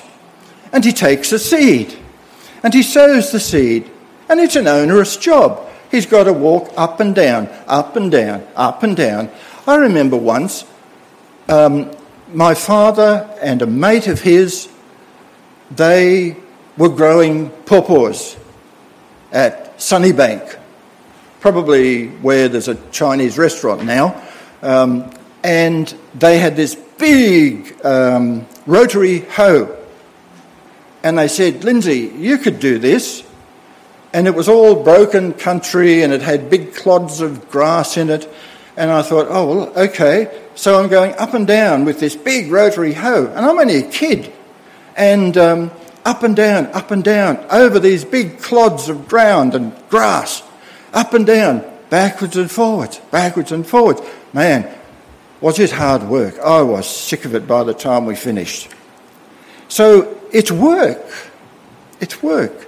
and 0.72 0.86
he 0.86 0.94
takes 0.94 1.34
a 1.34 1.40
seed 1.40 1.98
and 2.64 2.74
he 2.74 2.82
sows 2.82 3.34
the 3.34 3.40
seed 3.42 3.90
and 4.30 4.40
it's 4.40 4.56
an 4.56 4.68
onerous 4.68 5.18
job. 5.18 5.68
He's 5.92 6.06
got 6.06 6.26
to 6.26 6.34
walk 6.34 6.72
up 6.78 7.02
and 7.02 7.14
down, 7.14 7.50
up 7.68 7.98
and 7.98 8.10
down, 8.10 8.48
up 8.56 8.84
and 8.84 8.96
down. 8.96 9.30
I 9.68 9.76
remember 9.76 10.16
once 10.16 10.64
um, 11.50 11.92
my 12.32 12.54
father 12.54 13.30
and 13.42 13.62
a 13.62 13.68
mate 13.68 14.08
of 14.08 14.22
his, 14.22 14.70
they 15.70 16.38
were 16.78 16.90
growing 16.90 17.50
pawpaws 17.66 18.39
at 19.32 19.78
Sunnybank, 19.78 20.58
probably 21.40 22.08
where 22.08 22.50
there's 22.50 22.68
a 22.68 22.76
Chinese 22.92 23.38
restaurant 23.38 23.84
now. 23.84 24.22
Um, 24.62 25.12
and 25.44 25.94
they 26.16 26.40
had 26.40 26.56
this 26.56 26.76
big 26.76 27.84
um, 27.86 28.46
rotary 28.66 29.20
hoe. 29.20 29.76
And 31.04 31.18
they 31.18 31.28
said, 31.28 31.64
Lindsay, 31.64 32.12
you 32.18 32.38
could 32.38 32.60
do 32.60 32.78
this 32.78 33.24
and 34.14 34.28
it 34.28 34.34
was 34.34 34.50
all 34.50 34.84
broken 34.84 35.34
country 35.34 36.04
and 36.04 36.12
it 36.12 36.22
had 36.22 36.50
big 36.50 36.74
clods 36.74 37.22
of 37.22 37.50
grass 37.50 37.98
in 37.98 38.10
it. 38.10 38.32
And 38.76 38.92
I 38.92 39.02
thought, 39.02 39.28
oh, 39.30 39.56
well, 39.56 39.80
okay. 39.88 40.42
So 40.56 40.82
I'm 40.82 40.90
going 40.90 41.14
up 41.16 41.34
and 41.34 41.46
down 41.46 41.86
with 41.86 42.00
this 42.00 42.16
big 42.16 42.52
rotary 42.52 42.94
hoe, 42.94 43.28
and 43.28 43.46
I'm 43.46 43.60
only 43.60 43.78
a 43.78 43.90
kid. 43.90 44.32
And 44.96 45.38
um, 45.38 45.72
up 46.10 46.24
and 46.24 46.36
down, 46.36 46.66
up 46.74 46.90
and 46.90 47.04
down, 47.04 47.38
over 47.52 47.78
these 47.78 48.04
big 48.04 48.40
clods 48.40 48.90
of 48.90 49.08
ground 49.08 49.54
and 49.54 49.72
grass, 49.90 50.42
up 50.92 51.14
and 51.14 51.28
down, 51.28 51.64
backwards 51.92 52.36
and 52.36 52.50
forwards, 52.50 52.98
backwards 53.12 53.52
and 53.52 53.66
forwards. 53.66 54.02
Man, 54.34 54.68
was 55.40 55.60
it 55.60 55.70
hard 55.70 56.02
work? 56.02 56.40
I 56.40 56.64
was 56.64 56.90
sick 56.90 57.26
of 57.26 57.36
it 57.36 57.46
by 57.48 57.64
the 57.64 57.76
time 57.76 58.08
we 58.08 58.16
finished. 58.16 58.70
So 59.68 60.20
it's 60.34 60.52
work. 60.52 61.06
It's 62.00 62.24
work. 62.24 62.68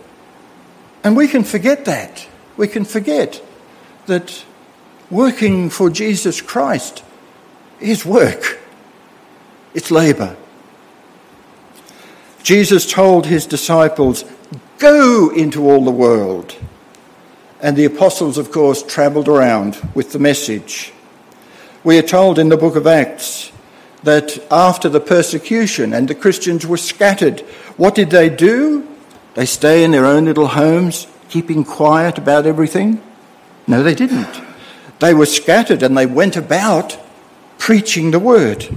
And 1.04 1.18
we 1.18 1.28
can 1.28 1.44
forget 1.44 1.86
that. 1.86 2.28
We 2.58 2.68
can 2.68 2.86
forget 2.86 3.42
that 4.06 4.46
working 5.10 5.72
for 5.72 5.90
Jesus 5.90 6.42
Christ 6.42 7.04
is 7.80 8.06
work, 8.06 8.60
it's 9.74 9.90
labour. 9.90 10.38
Jesus 12.44 12.92
told 12.92 13.26
his 13.26 13.46
disciples, 13.46 14.26
Go 14.80 15.30
into 15.30 15.70
all 15.70 15.86
the 15.86 15.92
world. 15.92 16.56
And 17.62 17.78
the 17.78 17.86
apostles, 17.86 18.38
of 18.38 18.52
course, 18.52 18.82
travelled 18.82 19.28
around 19.28 19.80
with 19.94 20.12
the 20.12 20.20
message. 20.20 20.92
We 21.84 22.00
are 22.00 22.04
told 22.04 22.40
in 22.40 22.50
the 22.50 22.58
book 22.58 22.76
of 22.76 22.88
Acts 22.88 23.52
that 24.04 24.40
after 24.50 24.90
the 24.90 25.00
persecution 25.00 25.94
and 25.94 26.08
the 26.08 26.16
Christians 26.16 26.66
were 26.66 26.78
scattered, 26.78 27.42
what 27.78 27.94
did 27.94 28.10
they 28.10 28.30
do? 28.30 28.88
They 29.36 29.46
stay 29.46 29.84
in 29.84 29.92
their 29.92 30.06
own 30.06 30.26
little 30.26 30.48
homes, 30.48 31.06
keeping 31.30 31.64
quiet 31.64 32.18
about 32.18 32.48
everything? 32.48 33.02
No, 33.68 33.84
they 33.84 33.96
didn't. 33.96 34.42
They 35.00 35.14
were 35.14 35.28
scattered 35.28 35.84
and 35.84 35.96
they 35.96 36.06
went 36.06 36.36
about 36.36 36.98
preaching 37.58 38.12
the 38.12 38.20
word. 38.20 38.68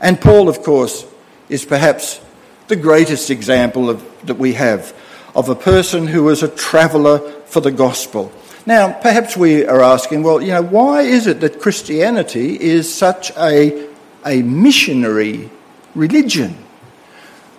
And 0.00 0.20
Paul, 0.20 0.48
of 0.48 0.62
course, 0.62 1.06
is 1.48 1.64
perhaps 1.64 2.20
the 2.68 2.76
greatest 2.76 3.30
example 3.30 3.90
of, 3.90 4.04
that 4.26 4.38
we 4.38 4.54
have 4.54 4.94
of 5.34 5.48
a 5.48 5.54
person 5.54 6.06
who 6.06 6.24
was 6.24 6.42
a 6.42 6.48
traveller 6.48 7.18
for 7.46 7.60
the 7.60 7.70
gospel. 7.70 8.32
Now, 8.64 8.92
perhaps 8.92 9.36
we 9.36 9.64
are 9.64 9.80
asking, 9.80 10.22
well, 10.22 10.40
you 10.40 10.48
know, 10.48 10.62
why 10.62 11.02
is 11.02 11.26
it 11.26 11.40
that 11.40 11.60
Christianity 11.60 12.60
is 12.60 12.92
such 12.92 13.30
a, 13.36 13.88
a 14.24 14.42
missionary 14.42 15.50
religion? 15.94 16.56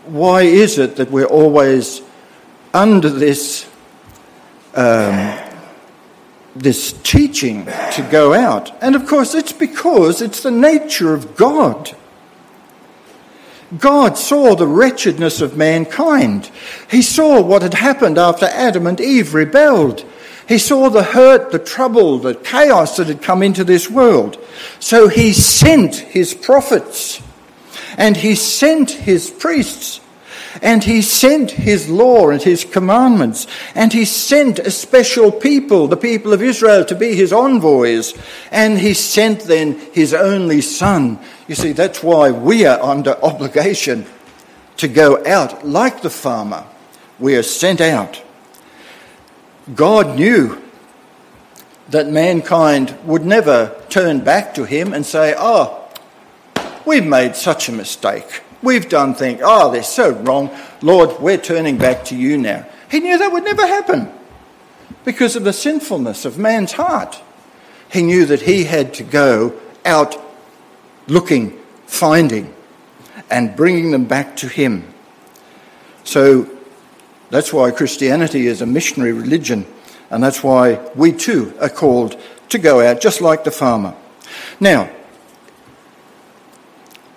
why 0.07 0.41
is 0.41 0.77
it 0.77 0.95
that 0.97 1.11
we're 1.11 1.25
always 1.25 2.01
under 2.73 3.09
this, 3.09 3.67
um, 4.73 5.37
this 6.55 6.93
teaching 7.03 7.65
to 7.65 8.07
go 8.09 8.33
out? 8.33 8.71
And 8.81 8.95
of 8.95 9.05
course, 9.07 9.35
it's 9.35 9.53
because 9.53 10.21
it's 10.21 10.43
the 10.43 10.51
nature 10.51 11.13
of 11.13 11.35
God. 11.35 11.95
God 13.77 14.17
saw 14.17 14.55
the 14.55 14.67
wretchedness 14.67 15.41
of 15.41 15.57
mankind. 15.57 16.49
He 16.89 17.01
saw 17.01 17.41
what 17.41 17.63
had 17.63 17.73
happened 17.73 18.17
after 18.17 18.45
Adam 18.45 18.87
and 18.87 18.99
Eve 19.01 19.33
rebelled. 19.33 20.05
He 20.47 20.57
saw 20.57 20.89
the 20.89 21.03
hurt, 21.03 21.51
the 21.51 21.59
trouble, 21.59 22.19
the 22.19 22.35
chaos 22.35 22.95
that 22.95 23.07
had 23.07 23.21
come 23.21 23.43
into 23.43 23.65
this 23.65 23.89
world. 23.89 24.37
So 24.79 25.09
he 25.09 25.33
sent 25.33 25.95
his 25.95 26.33
prophets 26.33 27.21
and 27.97 28.15
he 28.15 28.35
sent 28.35 28.91
his 28.91 29.29
priests 29.29 29.99
and 30.61 30.83
he 30.83 31.01
sent 31.01 31.51
his 31.51 31.89
law 31.89 32.29
and 32.29 32.41
his 32.41 32.65
commandments 32.65 33.47
and 33.75 33.93
he 33.93 34.05
sent 34.05 34.59
a 34.59 34.71
special 34.71 35.31
people, 35.31 35.87
the 35.87 35.97
people 35.97 36.33
of 36.33 36.41
Israel, 36.41 36.85
to 36.85 36.95
be 36.95 37.15
his 37.15 37.33
envoys 37.33 38.13
and 38.51 38.79
he 38.79 38.93
sent 38.93 39.41
then 39.41 39.79
his 39.93 40.13
only 40.13 40.61
son. 40.61 41.19
You 41.47 41.55
see, 41.55 41.71
that's 41.71 42.03
why 42.03 42.31
we 42.31 42.65
are 42.65 42.79
under 42.81 43.17
obligation 43.23 44.05
to 44.77 44.87
go 44.87 45.25
out 45.25 45.65
like 45.65 46.01
the 46.01 46.09
farmer, 46.09 46.65
we 47.19 47.35
are 47.35 47.43
sent 47.43 47.81
out. 47.81 48.21
God 49.73 50.15
knew 50.15 50.61
that 51.89 52.07
mankind 52.07 52.97
would 53.03 53.25
never 53.25 53.81
turn 53.89 54.19
back 54.21 54.53
to 54.55 54.65
him 54.65 54.93
and 54.93 55.05
say, 55.05 55.33
Oh, 55.37 55.89
we've 56.85 57.05
made 57.05 57.35
such 57.35 57.69
a 57.69 57.71
mistake. 57.71 58.41
We've 58.63 58.89
done 58.89 59.13
things, 59.13 59.41
oh, 59.43 59.71
they're 59.71 59.83
so 59.83 60.11
wrong. 60.11 60.49
Lord, 60.81 61.19
we're 61.19 61.37
turning 61.37 61.77
back 61.77 62.05
to 62.05 62.15
you 62.15 62.37
now. 62.37 62.65
He 62.89 62.99
knew 62.99 63.17
that 63.17 63.31
would 63.31 63.43
never 63.43 63.65
happen 63.65 64.11
because 65.05 65.35
of 65.35 65.43
the 65.43 65.53
sinfulness 65.53 66.25
of 66.25 66.37
man's 66.37 66.73
heart. 66.73 67.21
He 67.91 68.01
knew 68.01 68.25
that 68.25 68.41
he 68.41 68.63
had 68.63 68.93
to 68.95 69.03
go 69.03 69.59
out 69.85 70.15
looking, 71.07 71.57
finding, 71.85 72.53
and 73.29 73.55
bringing 73.55 73.91
them 73.91 74.05
back 74.05 74.35
to 74.37 74.47
him. 74.47 74.93
So 76.03 76.49
that's 77.29 77.53
why 77.53 77.71
Christianity 77.71 78.47
is 78.47 78.61
a 78.61 78.65
missionary 78.65 79.13
religion, 79.13 79.65
and 80.09 80.23
that's 80.23 80.43
why 80.43 80.89
we 80.95 81.11
too 81.11 81.53
are 81.59 81.69
called 81.69 82.19
to 82.49 82.57
go 82.57 82.81
out 82.81 83.01
just 83.01 83.21
like 83.21 83.43
the 83.43 83.51
farmer. 83.51 83.95
Now, 84.59 84.89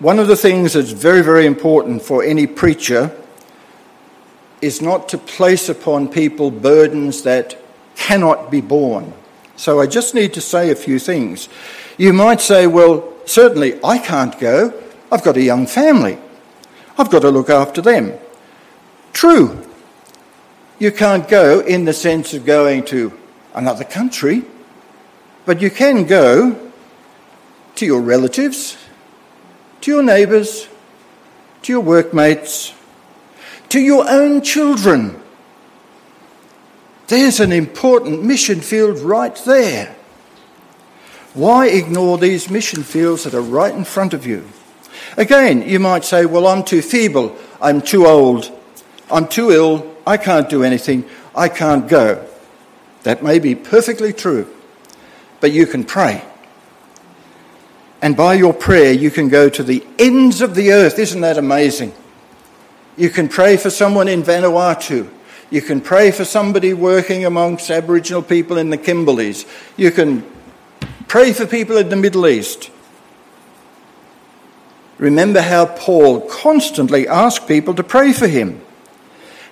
one 0.00 0.18
of 0.18 0.28
the 0.28 0.36
things 0.36 0.72
that's 0.72 0.92
very, 0.92 1.22
very 1.22 1.46
important 1.46 2.02
for 2.02 2.24
any 2.24 2.46
preacher 2.46 3.14
is 4.62 4.82
not 4.82 5.08
to 5.10 5.18
place 5.18 5.68
upon 5.68 6.08
people 6.08 6.50
burdens 6.50 7.22
that 7.22 7.56
cannot 7.96 8.50
be 8.50 8.60
borne. 8.60 9.12
So 9.56 9.78
I 9.78 9.86
just 9.86 10.14
need 10.14 10.32
to 10.34 10.40
say 10.40 10.70
a 10.70 10.74
few 10.74 10.98
things. 10.98 11.50
You 11.98 12.14
might 12.14 12.40
say, 12.40 12.66
well, 12.66 13.12
certainly 13.26 13.78
I 13.84 13.98
can't 13.98 14.38
go. 14.40 14.72
I've 15.12 15.22
got 15.22 15.36
a 15.36 15.42
young 15.42 15.66
family. 15.66 16.18
I've 16.96 17.10
got 17.10 17.20
to 17.20 17.30
look 17.30 17.50
after 17.50 17.82
them. 17.82 18.14
True. 19.12 19.66
You 20.78 20.92
can't 20.92 21.28
go 21.28 21.60
in 21.60 21.84
the 21.84 21.92
sense 21.92 22.32
of 22.32 22.46
going 22.46 22.86
to 22.86 23.12
another 23.54 23.84
country, 23.84 24.44
but 25.44 25.60
you 25.60 25.70
can 25.70 26.04
go 26.04 26.70
to 27.74 27.84
your 27.84 28.00
relatives, 28.00 28.78
to 29.82 29.90
your 29.90 30.02
neighbours, 30.02 30.68
to 31.62 31.72
your 31.72 31.80
workmates, 31.80 32.74
to 33.70 33.80
your 33.80 34.08
own 34.08 34.42
children. 34.42 35.20
There's 37.08 37.40
an 37.40 37.52
important 37.52 38.22
mission 38.22 38.60
field 38.60 38.98
right 38.98 39.34
there. 39.44 39.96
Why 41.34 41.68
ignore 41.68 42.18
these 42.18 42.50
mission 42.50 42.82
fields 42.82 43.24
that 43.24 43.34
are 43.34 43.40
right 43.40 43.74
in 43.74 43.84
front 43.84 44.14
of 44.14 44.26
you? 44.26 44.48
Again, 45.16 45.62
you 45.62 45.78
might 45.78 46.04
say, 46.04 46.26
Well, 46.26 46.46
I'm 46.46 46.64
too 46.64 46.82
feeble, 46.82 47.36
I'm 47.60 47.80
too 47.80 48.06
old, 48.06 48.50
I'm 49.10 49.28
too 49.28 49.50
ill, 49.50 49.96
I 50.06 50.16
can't 50.16 50.48
do 50.48 50.62
anything, 50.64 51.04
I 51.34 51.48
can't 51.48 51.88
go. 51.88 52.26
That 53.04 53.22
may 53.22 53.38
be 53.38 53.54
perfectly 53.54 54.12
true, 54.12 54.52
but 55.40 55.52
you 55.52 55.66
can 55.66 55.84
pray. 55.84 56.24
And 58.02 58.16
by 58.16 58.34
your 58.34 58.54
prayer, 58.54 58.92
you 58.92 59.10
can 59.10 59.28
go 59.28 59.48
to 59.50 59.62
the 59.62 59.84
ends 59.98 60.40
of 60.40 60.54
the 60.54 60.72
earth. 60.72 60.98
Isn't 60.98 61.20
that 61.20 61.36
amazing? 61.36 61.92
You 62.96 63.10
can 63.10 63.28
pray 63.28 63.56
for 63.56 63.70
someone 63.70 64.08
in 64.08 64.22
Vanuatu. 64.22 65.08
You 65.50 65.62
can 65.62 65.80
pray 65.80 66.10
for 66.10 66.24
somebody 66.24 66.72
working 66.72 67.24
amongst 67.24 67.70
Aboriginal 67.70 68.22
people 68.22 68.56
in 68.56 68.70
the 68.70 68.78
Kimberleys. 68.78 69.46
You 69.76 69.90
can 69.90 70.24
pray 71.08 71.32
for 71.32 71.46
people 71.46 71.76
in 71.76 71.88
the 71.88 71.96
Middle 71.96 72.26
East. 72.26 72.70
Remember 74.98 75.40
how 75.40 75.66
Paul 75.66 76.20
constantly 76.20 77.08
asked 77.08 77.48
people 77.48 77.74
to 77.74 77.82
pray 77.82 78.12
for 78.12 78.28
him. 78.28 78.60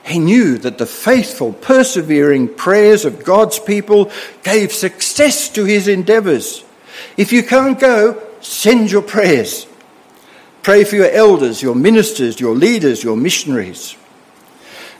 He 0.04 0.18
knew 0.18 0.56
that 0.58 0.78
the 0.78 0.86
faithful, 0.86 1.52
persevering 1.52 2.54
prayers 2.54 3.04
of 3.04 3.24
God's 3.24 3.58
people 3.58 4.10
gave 4.42 4.72
success 4.72 5.48
to 5.50 5.64
his 5.64 5.88
endeavours. 5.88 6.64
If 7.16 7.32
you 7.32 7.42
can't 7.42 7.78
go, 7.78 8.22
send 8.40 8.90
your 8.90 9.02
prayers. 9.02 9.66
Pray 10.62 10.84
for 10.84 10.96
your 10.96 11.10
elders, 11.10 11.62
your 11.62 11.74
ministers, 11.74 12.40
your 12.40 12.54
leaders, 12.54 13.02
your 13.02 13.16
missionaries. 13.16 13.96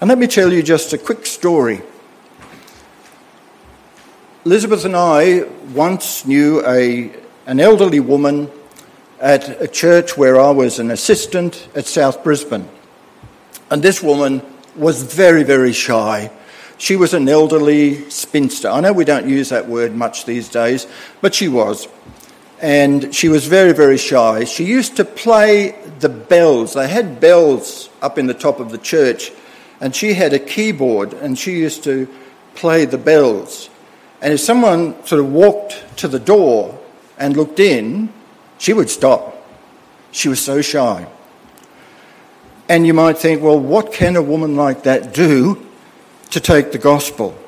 And 0.00 0.08
let 0.08 0.18
me 0.18 0.26
tell 0.26 0.52
you 0.52 0.62
just 0.62 0.92
a 0.92 0.98
quick 0.98 1.26
story. 1.26 1.82
Elizabeth 4.44 4.84
and 4.84 4.96
I 4.96 5.42
once 5.74 6.24
knew 6.24 6.64
a, 6.64 7.12
an 7.46 7.60
elderly 7.60 8.00
woman 8.00 8.50
at 9.20 9.60
a 9.60 9.66
church 9.66 10.16
where 10.16 10.40
I 10.40 10.50
was 10.50 10.78
an 10.78 10.90
assistant 10.90 11.68
at 11.74 11.86
South 11.86 12.22
Brisbane. 12.22 12.68
And 13.70 13.82
this 13.82 14.02
woman 14.02 14.42
was 14.76 15.02
very, 15.02 15.42
very 15.42 15.72
shy. 15.72 16.30
She 16.78 16.94
was 16.94 17.12
an 17.12 17.28
elderly 17.28 18.08
spinster. 18.08 18.68
I 18.68 18.80
know 18.80 18.92
we 18.92 19.04
don't 19.04 19.28
use 19.28 19.48
that 19.48 19.68
word 19.68 19.94
much 19.94 20.24
these 20.24 20.48
days, 20.48 20.86
but 21.20 21.34
she 21.34 21.48
was 21.48 21.88
and 22.60 23.14
she 23.14 23.28
was 23.28 23.46
very, 23.46 23.72
very 23.72 23.98
shy. 23.98 24.44
She 24.44 24.64
used 24.64 24.96
to 24.96 25.04
play 25.04 25.78
the 26.00 26.08
bells. 26.08 26.74
They 26.74 26.88
had 26.88 27.20
bells 27.20 27.88
up 28.02 28.18
in 28.18 28.26
the 28.26 28.34
top 28.34 28.60
of 28.60 28.70
the 28.70 28.78
church, 28.78 29.30
and 29.80 29.94
she 29.94 30.14
had 30.14 30.32
a 30.32 30.38
keyboard, 30.38 31.12
and 31.12 31.38
she 31.38 31.52
used 31.52 31.84
to 31.84 32.08
play 32.54 32.84
the 32.84 32.98
bells. 32.98 33.70
And 34.20 34.32
if 34.34 34.40
someone 34.40 35.04
sort 35.06 35.20
of 35.20 35.32
walked 35.32 35.84
to 35.98 36.08
the 36.08 36.18
door 36.18 36.78
and 37.16 37.36
looked 37.36 37.60
in, 37.60 38.12
she 38.58 38.72
would 38.72 38.90
stop. 38.90 39.36
She 40.10 40.28
was 40.28 40.40
so 40.40 40.60
shy. 40.60 41.06
And 42.68 42.86
you 42.86 42.92
might 42.92 43.18
think, 43.18 43.40
well, 43.40 43.58
what 43.58 43.92
can 43.92 44.16
a 44.16 44.22
woman 44.22 44.56
like 44.56 44.82
that 44.82 45.14
do 45.14 45.64
to 46.30 46.40
take 46.40 46.72
the 46.72 46.78
gospel? 46.78 47.38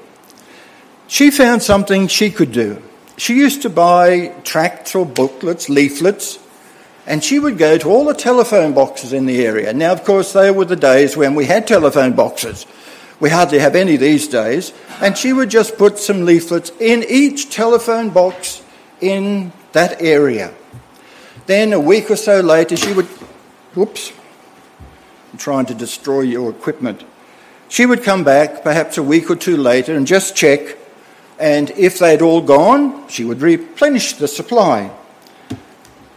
She 1.09 1.33
found 1.33 1.63
something 1.63 2.07
she 2.07 2.31
could 2.31 2.53
do 2.53 2.81
she 3.21 3.37
used 3.37 3.61
to 3.63 3.69
buy 3.69 4.29
tracts 4.45 4.95
or 4.95 5.05
booklets, 5.05 5.69
leaflets, 5.69 6.39
and 7.07 7.23
she 7.23 7.39
would 7.39 7.59
go 7.59 7.77
to 7.77 7.87
all 7.87 8.07
the 8.07 8.15
telephone 8.15 8.73
boxes 8.73 9.13
in 9.13 9.27
the 9.27 9.45
area. 9.45 9.75
Now, 9.75 9.93
of 9.93 10.05
course, 10.05 10.33
they 10.33 10.51
were 10.51 10.65
the 10.65 10.75
days 10.75 11.19
when 11.19 11.35
we 11.35 11.45
had 11.45 11.67
telephone 11.67 12.15
boxes. 12.15 12.65
We 13.21 13.29
hardly 13.29 13.59
have 13.59 13.77
any 13.77 13.97
these 13.97 14.27
days. 14.27 14.73
And 15.03 15.19
she 15.19 15.35
would 15.35 15.51
just 15.51 15.77
put 15.77 15.99
some 15.99 16.25
leaflets 16.25 16.73
in 16.81 17.05
each 17.07 17.51
telephone 17.51 18.09
box 18.09 18.63
in 19.03 19.53
that 19.73 20.01
area. 20.01 20.55
Then 21.45 21.75
a 21.75 21.81
week 21.81 22.11
or 22.11 22.17
so 22.17 22.41
later, 22.41 22.75
she 22.75 22.95
would, 22.95 23.07
whoops, 23.75 24.13
I'm 25.31 25.39
trying 25.39 25.67
to 25.67 25.75
destroy 25.75 26.23
your 26.23 26.49
equipment. 26.49 27.05
She 27.69 27.85
would 27.85 28.03
come 28.03 28.25
back 28.25 28.63
perhaps 28.63 28.97
a 28.97 29.03
week 29.03 29.31
or 29.31 29.37
two 29.37 29.59
later 29.59 29.95
and 29.95 30.07
just 30.07 30.35
check 30.35 30.79
and 31.41 31.71
if 31.71 31.99
they'd 31.99 32.21
all 32.21 32.43
gone, 32.43 33.09
she 33.09 33.25
would 33.25 33.41
replenish 33.41 34.13
the 34.13 34.29
supply. 34.29 34.91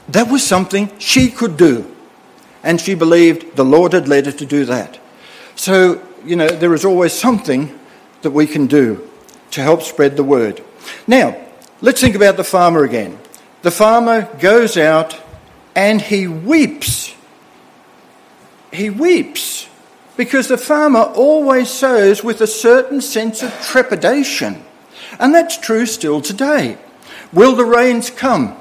That 0.09 0.29
was 0.29 0.45
something 0.45 0.91
she 0.99 1.29
could 1.29 1.55
do. 1.55 1.89
And 2.61 2.79
she 2.79 2.93
believed 2.93 3.55
the 3.55 3.63
Lord 3.63 3.93
had 3.93 4.07
led 4.07 4.25
her 4.25 4.33
to 4.33 4.45
do 4.45 4.65
that. 4.65 4.99
So, 5.55 6.05
you 6.25 6.35
know, 6.35 6.47
there 6.47 6.73
is 6.73 6.83
always 6.83 7.13
something 7.13 7.79
that 8.21 8.31
we 8.31 8.45
can 8.45 8.67
do 8.67 9.09
to 9.51 9.61
help 9.61 9.81
spread 9.81 10.17
the 10.17 10.23
word. 10.23 10.61
Now, 11.07 11.37
let's 11.81 12.01
think 12.01 12.15
about 12.15 12.35
the 12.35 12.43
farmer 12.43 12.83
again. 12.83 13.17
The 13.61 13.71
farmer 13.71 14.29
goes 14.39 14.75
out 14.75 15.19
and 15.73 16.01
he 16.01 16.27
weeps. 16.27 17.15
He 18.73 18.89
weeps 18.89 19.69
because 20.17 20.49
the 20.49 20.57
farmer 20.57 21.01
always 21.01 21.69
sows 21.69 22.23
with 22.23 22.41
a 22.41 22.47
certain 22.47 22.99
sense 22.99 23.41
of 23.41 23.53
trepidation. 23.61 24.63
And 25.19 25.33
that's 25.33 25.57
true 25.57 25.85
still 25.85 26.21
today. 26.21 26.77
Will 27.31 27.55
the 27.55 27.65
rains 27.65 28.09
come? 28.09 28.57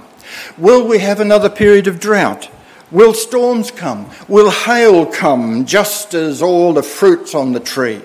Will 0.57 0.87
we 0.87 0.99
have 0.99 1.21
another 1.21 1.51
period 1.51 1.87
of 1.87 2.01
drought? 2.01 2.51
Will 2.91 3.15
storms 3.15 3.71
come? 3.71 4.11
Will 4.29 4.51
hail 4.51 5.07
come 5.07 5.65
just 5.65 6.15
as 6.15 6.43
all 6.43 6.73
the 6.73 6.83
fruits 6.83 7.35
on 7.35 7.53
the 7.53 7.61
tree? 7.61 8.03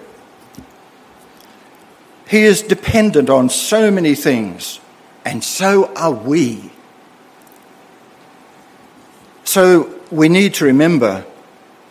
He 2.28 2.44
is 2.44 2.62
dependent 2.62 3.30
on 3.30 3.50
so 3.50 3.90
many 3.90 4.16
things, 4.16 4.80
and 5.24 5.44
so 5.44 5.94
are 5.96 6.12
we. 6.12 6.72
So 9.46 9.94
we 10.12 10.28
need 10.28 10.56
to 10.56 10.66
remember 10.66 11.26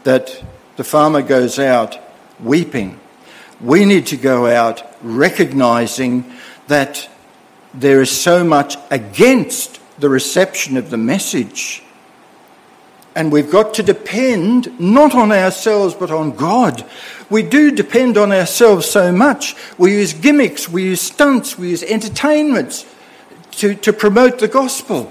that 0.04 0.42
the 0.76 0.84
farmer 0.84 1.22
goes 1.22 1.58
out 1.58 1.98
weeping. 2.38 3.00
We 3.60 3.86
need 3.86 4.06
to 4.08 4.16
go 4.18 4.46
out 4.46 4.82
recognizing 5.02 6.30
that 6.68 7.08
there 7.74 8.00
is 8.00 8.10
so 8.10 8.44
much 8.44 8.76
against 8.90 9.80
the 9.98 10.08
reception 10.08 10.76
of 10.76 10.90
the 10.90 10.96
message. 10.96 11.82
And 13.14 13.32
we've 13.32 13.50
got 13.50 13.74
to 13.74 13.82
depend 13.82 14.78
not 14.78 15.14
on 15.14 15.32
ourselves 15.32 15.94
but 15.94 16.10
on 16.10 16.36
God. 16.36 16.84
We 17.30 17.42
do 17.42 17.70
depend 17.70 18.18
on 18.18 18.30
ourselves 18.30 18.86
so 18.86 19.10
much. 19.10 19.56
We 19.78 19.92
use 19.92 20.12
gimmicks, 20.12 20.68
we 20.68 20.84
use 20.84 21.00
stunts, 21.00 21.58
we 21.58 21.70
use 21.70 21.82
entertainments 21.82 22.84
to, 23.52 23.74
to 23.76 23.92
promote 23.92 24.38
the 24.38 24.48
gospel. 24.48 25.10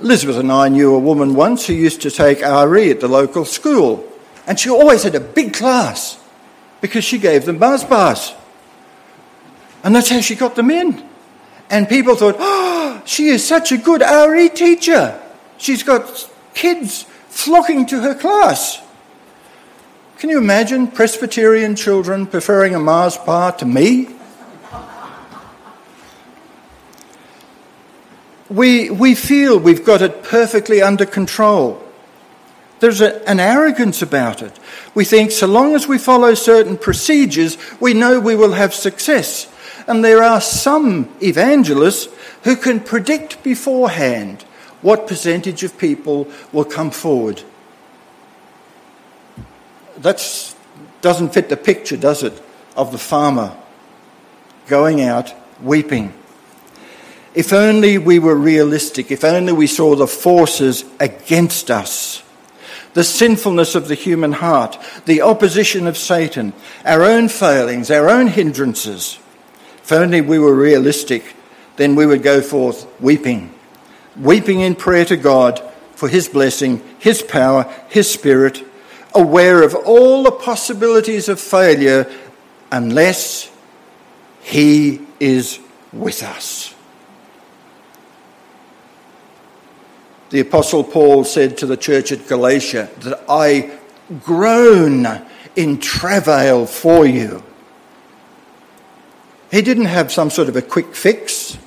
Elizabeth 0.00 0.36
and 0.36 0.52
I 0.52 0.68
knew 0.68 0.94
a 0.94 0.98
woman 0.98 1.34
once 1.34 1.66
who 1.66 1.74
used 1.74 2.02
to 2.02 2.10
take 2.10 2.40
RE 2.40 2.90
at 2.90 3.00
the 3.00 3.08
local 3.08 3.44
school, 3.44 4.06
and 4.46 4.58
she 4.58 4.70
always 4.70 5.02
had 5.02 5.14
a 5.14 5.20
big 5.20 5.52
class. 5.52 6.18
because 6.80 7.04
she 7.04 7.18
gave 7.18 7.44
them 7.44 7.58
Mars 7.58 7.84
bars. 7.84 8.32
And 9.88 9.96
that's 9.96 10.10
how 10.10 10.20
she 10.20 10.34
got 10.34 10.54
them 10.54 10.70
in. 10.70 11.02
And 11.70 11.88
people 11.88 12.14
thought, 12.14 12.36
oh, 12.38 13.00
she 13.06 13.28
is 13.28 13.42
such 13.42 13.72
a 13.72 13.78
good 13.78 14.02
RE 14.02 14.50
teacher. 14.50 15.18
She's 15.56 15.82
got 15.82 16.30
kids 16.52 17.04
flocking 17.30 17.86
to 17.86 18.02
her 18.02 18.14
class. 18.14 18.82
Can 20.18 20.28
you 20.28 20.36
imagine 20.36 20.88
Presbyterian 20.88 21.74
children 21.74 22.26
preferring 22.26 22.74
a 22.74 22.78
Mars 22.78 23.16
bar 23.16 23.52
to 23.52 23.64
me? 23.64 24.10
We, 28.50 28.90
we 28.90 29.14
feel 29.14 29.58
we've 29.58 29.86
got 29.86 30.02
it 30.02 30.22
perfectly 30.22 30.82
under 30.82 31.06
control. 31.06 31.82
There's 32.80 33.00
a, 33.00 33.26
an 33.26 33.40
arrogance 33.40 34.02
about 34.02 34.42
it. 34.42 34.52
We 34.94 35.06
think 35.06 35.30
so 35.30 35.46
long 35.46 35.74
as 35.74 35.88
we 35.88 35.96
follow 35.96 36.34
certain 36.34 36.76
procedures, 36.76 37.56
we 37.80 37.94
know 37.94 38.20
we 38.20 38.36
will 38.36 38.52
have 38.52 38.74
success. 38.74 39.47
And 39.88 40.04
there 40.04 40.22
are 40.22 40.40
some 40.40 41.08
evangelists 41.22 42.08
who 42.44 42.56
can 42.56 42.78
predict 42.78 43.42
beforehand 43.42 44.42
what 44.82 45.08
percentage 45.08 45.64
of 45.64 45.78
people 45.78 46.28
will 46.52 46.64
come 46.64 46.90
forward. 46.90 47.42
That 49.96 50.54
doesn't 51.00 51.34
fit 51.34 51.48
the 51.48 51.56
picture, 51.56 51.96
does 51.96 52.22
it, 52.22 52.40
of 52.76 52.92
the 52.92 52.98
farmer 52.98 53.56
going 54.66 55.00
out 55.00 55.34
weeping. 55.62 56.12
If 57.34 57.52
only 57.52 57.96
we 57.96 58.18
were 58.18 58.36
realistic, 58.36 59.10
if 59.10 59.24
only 59.24 59.54
we 59.54 59.66
saw 59.66 59.96
the 59.96 60.06
forces 60.06 60.84
against 61.00 61.70
us 61.70 62.22
the 62.94 63.04
sinfulness 63.04 63.74
of 63.74 63.86
the 63.86 63.94
human 63.94 64.32
heart, 64.32 64.76
the 65.04 65.22
opposition 65.22 65.86
of 65.86 65.96
Satan, 65.96 66.52
our 66.84 67.04
own 67.04 67.28
failings, 67.28 67.90
our 67.92 68.10
own 68.10 68.26
hindrances. 68.26 69.18
If 69.88 69.92
only 69.92 70.20
we 70.20 70.38
were 70.38 70.54
realistic, 70.54 71.34
then 71.76 71.94
we 71.94 72.04
would 72.04 72.22
go 72.22 72.42
forth 72.42 72.86
weeping, 73.00 73.54
weeping 74.18 74.60
in 74.60 74.74
prayer 74.74 75.06
to 75.06 75.16
God 75.16 75.62
for 75.94 76.10
His 76.10 76.28
blessing, 76.28 76.82
His 76.98 77.22
power, 77.22 77.74
His 77.88 78.10
Spirit, 78.12 78.62
aware 79.14 79.62
of 79.62 79.74
all 79.74 80.24
the 80.24 80.30
possibilities 80.30 81.30
of 81.30 81.40
failure 81.40 82.06
unless 82.70 83.50
He 84.42 85.00
is 85.20 85.58
with 85.90 86.22
us. 86.22 86.74
The 90.28 90.40
Apostle 90.40 90.84
Paul 90.84 91.24
said 91.24 91.56
to 91.56 91.66
the 91.66 91.78
church 91.78 92.12
at 92.12 92.28
Galatia 92.28 92.90
that 93.00 93.24
I 93.26 93.78
groan 94.22 95.06
in 95.56 95.80
travail 95.80 96.66
for 96.66 97.06
you. 97.06 97.42
He 99.50 99.62
didn't 99.62 99.86
have 99.86 100.12
some 100.12 100.30
sort 100.30 100.48
of 100.48 100.56
a 100.56 100.62
quick 100.62 100.94
fix. 100.94 101.58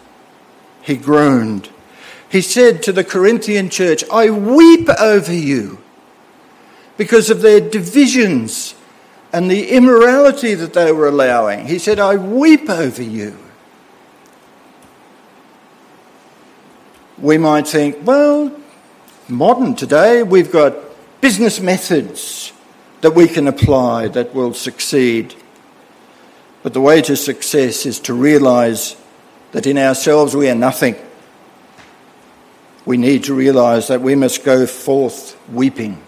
He 0.82 0.96
groaned. 0.96 1.70
He 2.30 2.42
said 2.42 2.84
to 2.84 2.94
the 2.94 3.04
Corinthian 3.04 3.70
church, 3.70 4.04
I 4.12 4.30
weep 4.30 4.88
over 4.90 5.34
you 5.34 5.80
because 6.98 7.30
of 7.30 7.42
their 7.42 7.60
divisions 7.60 8.76
and 9.34 9.50
the 9.50 9.72
immorality 9.72 10.54
that 10.54 10.74
they 10.74 10.92
were 10.92 11.08
allowing. 11.08 11.68
He 11.68 11.80
said, 11.80 12.00
I 12.00 12.16
weep 12.16 12.70
over 12.70 13.02
you. 13.02 13.38
We 17.18 17.38
might 17.38 17.68
think, 17.68 17.98
well, 18.06 18.56
modern 19.28 19.76
today, 19.76 20.24
we've 20.24 20.52
got 20.52 20.76
business 21.22 21.60
methods 21.60 22.52
that 23.02 23.12
we 23.12 23.28
can 23.28 23.48
apply 23.48 24.08
that 24.10 24.34
will 24.34 24.54
succeed. 24.54 25.36
But 26.64 26.74
the 26.74 26.82
way 26.82 27.02
to 27.02 27.16
success 27.16 27.86
is 27.86 28.00
to 28.02 28.14
realize 28.14 28.96
that 29.52 29.66
in 29.66 29.78
ourselves 29.78 30.36
we 30.36 30.50
are 30.50 30.56
nothing. 30.56 30.96
We 32.86 32.98
need 32.98 33.26
to 33.26 33.34
realize 33.34 33.88
that 33.88 34.02
we 34.02 34.16
must 34.16 34.44
go 34.44 34.66
forth 34.66 35.38
weeping. 35.50 36.02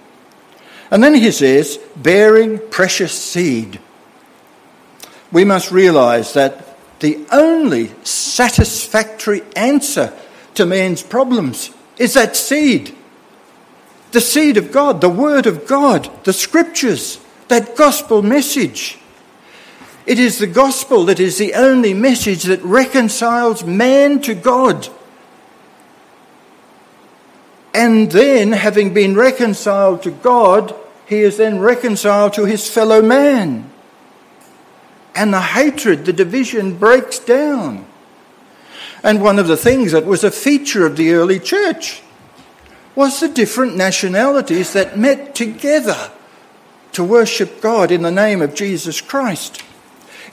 And 0.91 1.03
then 1.03 1.15
he 1.15 1.31
says, 1.31 1.79
bearing 1.95 2.59
precious 2.69 3.13
seed. 3.13 3.79
We 5.31 5.43
must 5.43 5.71
realize 5.71 6.33
that 6.33 6.77
the 6.99 7.25
only 7.31 7.91
satisfactory 8.03 9.41
answer 9.55 10.13
to 10.53 10.65
man's 10.65 11.01
problems 11.01 11.71
is 11.97 12.13
that 12.13 12.35
seed. 12.35 12.95
The 14.11 14.21
seed 14.21 14.57
of 14.57 14.71
God, 14.71 15.01
the 15.01 15.09
Word 15.09 15.47
of 15.47 15.65
God, 15.65 16.09
the 16.23 16.33
Scriptures, 16.33 17.19
that 17.47 17.75
gospel 17.75 18.21
message. 18.21 18.99
It 20.05 20.19
is 20.19 20.37
the 20.37 20.47
gospel 20.47 21.05
that 21.05 21.19
is 21.19 21.37
the 21.37 21.53
only 21.53 21.93
message 21.93 22.43
that 22.43 22.61
reconciles 22.63 23.63
man 23.63 24.21
to 24.21 24.33
God. 24.33 24.89
And 27.73 28.11
then, 28.11 28.51
having 28.51 28.93
been 28.93 29.15
reconciled 29.15 30.03
to 30.03 30.11
God, 30.11 30.75
he 31.07 31.21
is 31.21 31.37
then 31.37 31.59
reconciled 31.59 32.33
to 32.33 32.45
his 32.45 32.69
fellow 32.69 33.01
man. 33.01 33.71
And 35.15 35.33
the 35.33 35.41
hatred, 35.41 36.05
the 36.05 36.13
division 36.13 36.77
breaks 36.77 37.19
down. 37.19 37.85
And 39.03 39.21
one 39.21 39.39
of 39.39 39.47
the 39.47 39.57
things 39.57 39.91
that 39.91 40.05
was 40.05 40.23
a 40.23 40.31
feature 40.31 40.85
of 40.85 40.97
the 40.97 41.13
early 41.13 41.39
church 41.39 42.01
was 42.95 43.19
the 43.19 43.27
different 43.27 43.75
nationalities 43.75 44.73
that 44.73 44.97
met 44.97 45.33
together 45.33 46.11
to 46.93 47.03
worship 47.03 47.59
God 47.59 47.91
in 47.91 48.03
the 48.03 48.11
name 48.11 48.41
of 48.41 48.53
Jesus 48.53 49.01
Christ. 49.01 49.63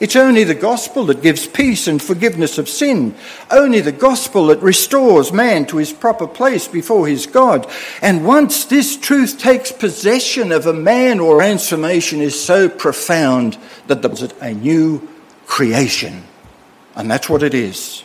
It's 0.01 0.15
only 0.15 0.43
the 0.43 0.55
gospel 0.55 1.05
that 1.05 1.21
gives 1.21 1.45
peace 1.45 1.87
and 1.87 2.01
forgiveness 2.01 2.57
of 2.57 2.67
sin. 2.67 3.13
Only 3.51 3.81
the 3.81 3.91
gospel 3.91 4.47
that 4.47 4.59
restores 4.63 5.31
man 5.31 5.67
to 5.67 5.77
his 5.77 5.93
proper 5.93 6.25
place 6.25 6.67
before 6.67 7.07
his 7.07 7.27
God. 7.27 7.69
And 8.01 8.25
once 8.25 8.65
this 8.65 8.97
truth 8.97 9.37
takes 9.37 9.71
possession 9.71 10.51
of 10.51 10.65
a 10.65 10.73
man 10.73 11.19
or 11.19 11.37
transformation 11.37 12.19
is 12.19 12.43
so 12.43 12.67
profound 12.67 13.59
that 13.85 14.01
there's 14.01 14.23
a 14.41 14.55
new 14.55 15.07
creation. 15.45 16.23
And 16.95 17.09
that's 17.09 17.29
what 17.29 17.43
it 17.43 17.53
is. 17.53 18.03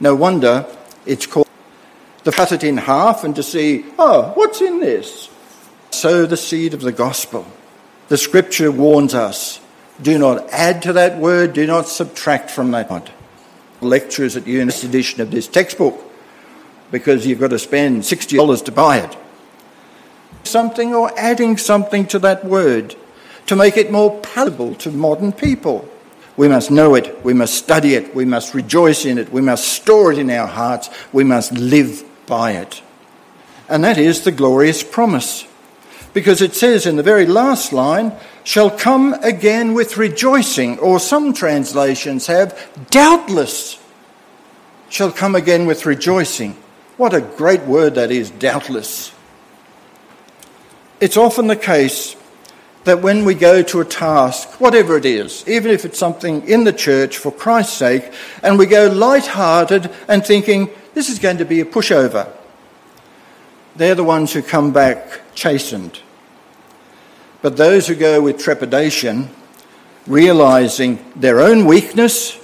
No 0.00 0.16
wonder 0.16 0.66
it's 1.06 1.26
called 1.26 1.46
to 2.24 2.32
cut 2.32 2.50
it 2.50 2.64
in 2.64 2.78
half 2.78 3.22
and 3.22 3.36
to 3.36 3.44
see, 3.44 3.84
oh, 3.96 4.32
what's 4.34 4.60
in 4.60 4.80
this? 4.80 5.30
Sow 5.92 6.26
the 6.26 6.36
seed 6.36 6.74
of 6.74 6.80
the 6.80 6.90
gospel. 6.90 7.46
The 8.08 8.18
scripture 8.18 8.72
warns 8.72 9.14
us 9.14 9.60
do 10.00 10.18
not 10.18 10.48
add 10.50 10.82
to 10.82 10.92
that 10.94 11.18
word, 11.18 11.52
do 11.52 11.66
not 11.66 11.88
subtract 11.88 12.50
from 12.50 12.70
that 12.70 12.90
word. 12.90 13.10
Lectures 13.80 14.36
at 14.36 14.46
Eunice 14.46 14.84
edition 14.84 15.20
of 15.20 15.30
this 15.30 15.46
textbook 15.46 16.00
because 16.90 17.26
you've 17.26 17.40
got 17.40 17.50
to 17.50 17.58
spend 17.58 18.02
$60 18.02 18.64
to 18.64 18.72
buy 18.72 18.98
it. 18.98 19.16
Something 20.44 20.94
or 20.94 21.12
adding 21.18 21.56
something 21.56 22.06
to 22.06 22.18
that 22.20 22.44
word 22.44 22.96
to 23.46 23.56
make 23.56 23.76
it 23.76 23.90
more 23.90 24.20
palatable 24.20 24.74
to 24.76 24.90
modern 24.90 25.32
people. 25.32 25.88
We 26.36 26.48
must 26.48 26.70
know 26.70 26.94
it, 26.94 27.24
we 27.24 27.34
must 27.34 27.54
study 27.54 27.94
it, 27.94 28.14
we 28.14 28.24
must 28.24 28.54
rejoice 28.54 29.04
in 29.04 29.18
it, 29.18 29.32
we 29.32 29.40
must 29.40 29.66
store 29.66 30.12
it 30.12 30.18
in 30.18 30.30
our 30.30 30.46
hearts, 30.46 30.88
we 31.12 31.24
must 31.24 31.52
live 31.52 32.04
by 32.26 32.52
it. 32.52 32.82
And 33.68 33.82
that 33.84 33.98
is 33.98 34.22
the 34.22 34.32
glorious 34.32 34.84
promise 34.84 35.47
because 36.14 36.42
it 36.42 36.54
says 36.54 36.86
in 36.86 36.96
the 36.96 37.02
very 37.02 37.26
last 37.26 37.72
line, 37.72 38.12
shall 38.44 38.70
come 38.70 39.14
again 39.22 39.74
with 39.74 39.96
rejoicing, 39.96 40.78
or 40.78 40.98
some 40.98 41.32
translations 41.32 42.26
have, 42.26 42.58
doubtless 42.90 43.78
shall 44.88 45.12
come 45.12 45.34
again 45.34 45.66
with 45.66 45.84
rejoicing. 45.84 46.56
What 46.96 47.14
a 47.14 47.20
great 47.20 47.62
word 47.62 47.94
that 47.96 48.10
is, 48.10 48.30
doubtless. 48.30 49.12
It's 51.00 51.16
often 51.16 51.46
the 51.46 51.56
case 51.56 52.16
that 52.84 53.02
when 53.02 53.24
we 53.24 53.34
go 53.34 53.62
to 53.62 53.80
a 53.80 53.84
task, 53.84 54.60
whatever 54.60 54.96
it 54.96 55.04
is, 55.04 55.46
even 55.46 55.70
if 55.70 55.84
it's 55.84 55.98
something 55.98 56.48
in 56.48 56.64
the 56.64 56.72
church 56.72 57.18
for 57.18 57.30
Christ's 57.30 57.76
sake, 57.76 58.10
and 58.42 58.58
we 58.58 58.64
go 58.64 58.86
light-hearted 58.86 59.90
and 60.08 60.24
thinking, 60.24 60.70
this 60.94 61.10
is 61.10 61.18
going 61.18 61.36
to 61.36 61.44
be 61.44 61.60
a 61.60 61.66
pushover, 61.66 62.32
they're 63.78 63.94
the 63.94 64.04
ones 64.04 64.32
who 64.32 64.42
come 64.42 64.72
back 64.72 65.20
chastened. 65.34 66.00
But 67.40 67.56
those 67.56 67.86
who 67.86 67.94
go 67.94 68.20
with 68.20 68.38
trepidation, 68.38 69.30
realizing 70.06 70.98
their 71.14 71.40
own 71.40 71.64
weakness, 71.64 72.38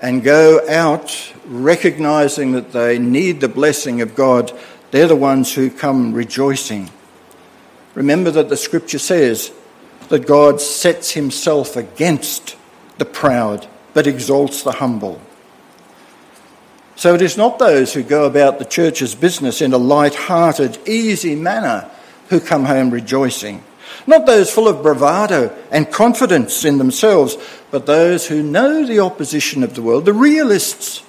and 0.00 0.22
go 0.22 0.60
out 0.68 1.32
recognizing 1.46 2.52
that 2.52 2.72
they 2.72 2.98
need 2.98 3.40
the 3.40 3.48
blessing 3.48 4.00
of 4.00 4.14
God, 4.14 4.52
they're 4.90 5.08
the 5.08 5.16
ones 5.16 5.54
who 5.54 5.70
come 5.70 6.12
rejoicing. 6.12 6.90
Remember 7.94 8.30
that 8.30 8.48
the 8.48 8.56
scripture 8.56 8.98
says 8.98 9.52
that 10.08 10.26
God 10.26 10.60
sets 10.60 11.12
himself 11.12 11.76
against 11.76 12.56
the 12.98 13.04
proud 13.04 13.66
but 13.94 14.06
exalts 14.06 14.62
the 14.62 14.72
humble. 14.72 15.20
So 16.96 17.14
it 17.14 17.20
is 17.20 17.36
not 17.36 17.58
those 17.58 17.92
who 17.92 18.02
go 18.02 18.24
about 18.24 18.58
the 18.58 18.64
church's 18.64 19.14
business 19.14 19.60
in 19.60 19.74
a 19.74 19.78
light 19.78 20.14
hearted, 20.14 20.78
easy 20.88 21.36
manner 21.36 21.90
who 22.30 22.40
come 22.40 22.64
home 22.64 22.90
rejoicing. 22.90 23.62
Not 24.06 24.24
those 24.24 24.50
full 24.50 24.66
of 24.66 24.82
bravado 24.82 25.54
and 25.70 25.92
confidence 25.92 26.64
in 26.64 26.78
themselves, 26.78 27.36
but 27.70 27.84
those 27.84 28.26
who 28.26 28.42
know 28.42 28.86
the 28.86 29.00
opposition 29.00 29.62
of 29.62 29.74
the 29.74 29.82
world, 29.82 30.06
the 30.06 30.14
realists, 30.14 31.02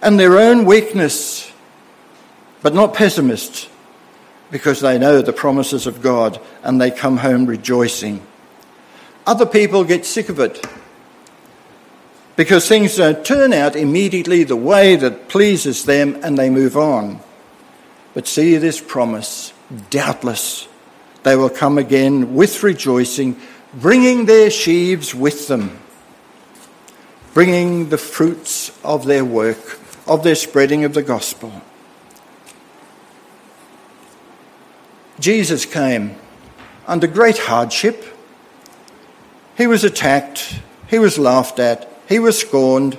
and 0.00 0.18
their 0.18 0.38
own 0.38 0.64
weakness, 0.64 1.50
but 2.62 2.72
not 2.72 2.94
pessimists, 2.94 3.68
because 4.50 4.80
they 4.80 4.98
know 4.98 5.22
the 5.22 5.32
promises 5.32 5.88
of 5.88 6.02
God 6.02 6.40
and 6.62 6.80
they 6.80 6.90
come 6.90 7.16
home 7.16 7.46
rejoicing. 7.46 8.24
Other 9.26 9.46
people 9.46 9.82
get 9.84 10.06
sick 10.06 10.28
of 10.28 10.38
it 10.38 10.64
because 12.40 12.66
things 12.66 12.96
don't 12.96 13.22
turn 13.22 13.52
out 13.52 13.76
immediately 13.76 14.44
the 14.44 14.56
way 14.56 14.96
that 14.96 15.28
pleases 15.28 15.84
them 15.84 16.18
and 16.22 16.38
they 16.38 16.48
move 16.48 16.74
on. 16.74 17.20
But 18.14 18.26
see 18.26 18.56
this 18.56 18.80
promise 18.80 19.52
doubtless 19.90 20.66
they 21.22 21.36
will 21.36 21.50
come 21.50 21.76
again 21.76 22.34
with 22.34 22.62
rejoicing, 22.62 23.38
bringing 23.74 24.24
their 24.24 24.48
sheaves 24.48 25.14
with 25.14 25.48
them, 25.48 25.80
bringing 27.34 27.90
the 27.90 27.98
fruits 27.98 28.72
of 28.82 29.04
their 29.04 29.22
work, 29.22 29.78
of 30.06 30.24
their 30.24 30.34
spreading 30.34 30.82
of 30.86 30.94
the 30.94 31.02
gospel. 31.02 31.52
Jesus 35.18 35.66
came 35.66 36.16
under 36.86 37.06
great 37.06 37.36
hardship. 37.36 38.02
He 39.58 39.66
was 39.66 39.84
attacked, 39.84 40.58
he 40.88 40.98
was 40.98 41.18
laughed 41.18 41.58
at, 41.58 41.89
he 42.10 42.18
was 42.18 42.36
scorned. 42.36 42.98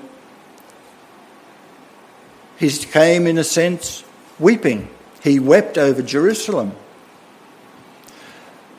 He 2.58 2.70
came, 2.70 3.28
in 3.28 3.38
a 3.38 3.44
sense, 3.44 4.06
weeping. 4.40 4.88
He 5.22 5.38
wept 5.38 5.78
over 5.78 6.02
Jerusalem. 6.02 6.72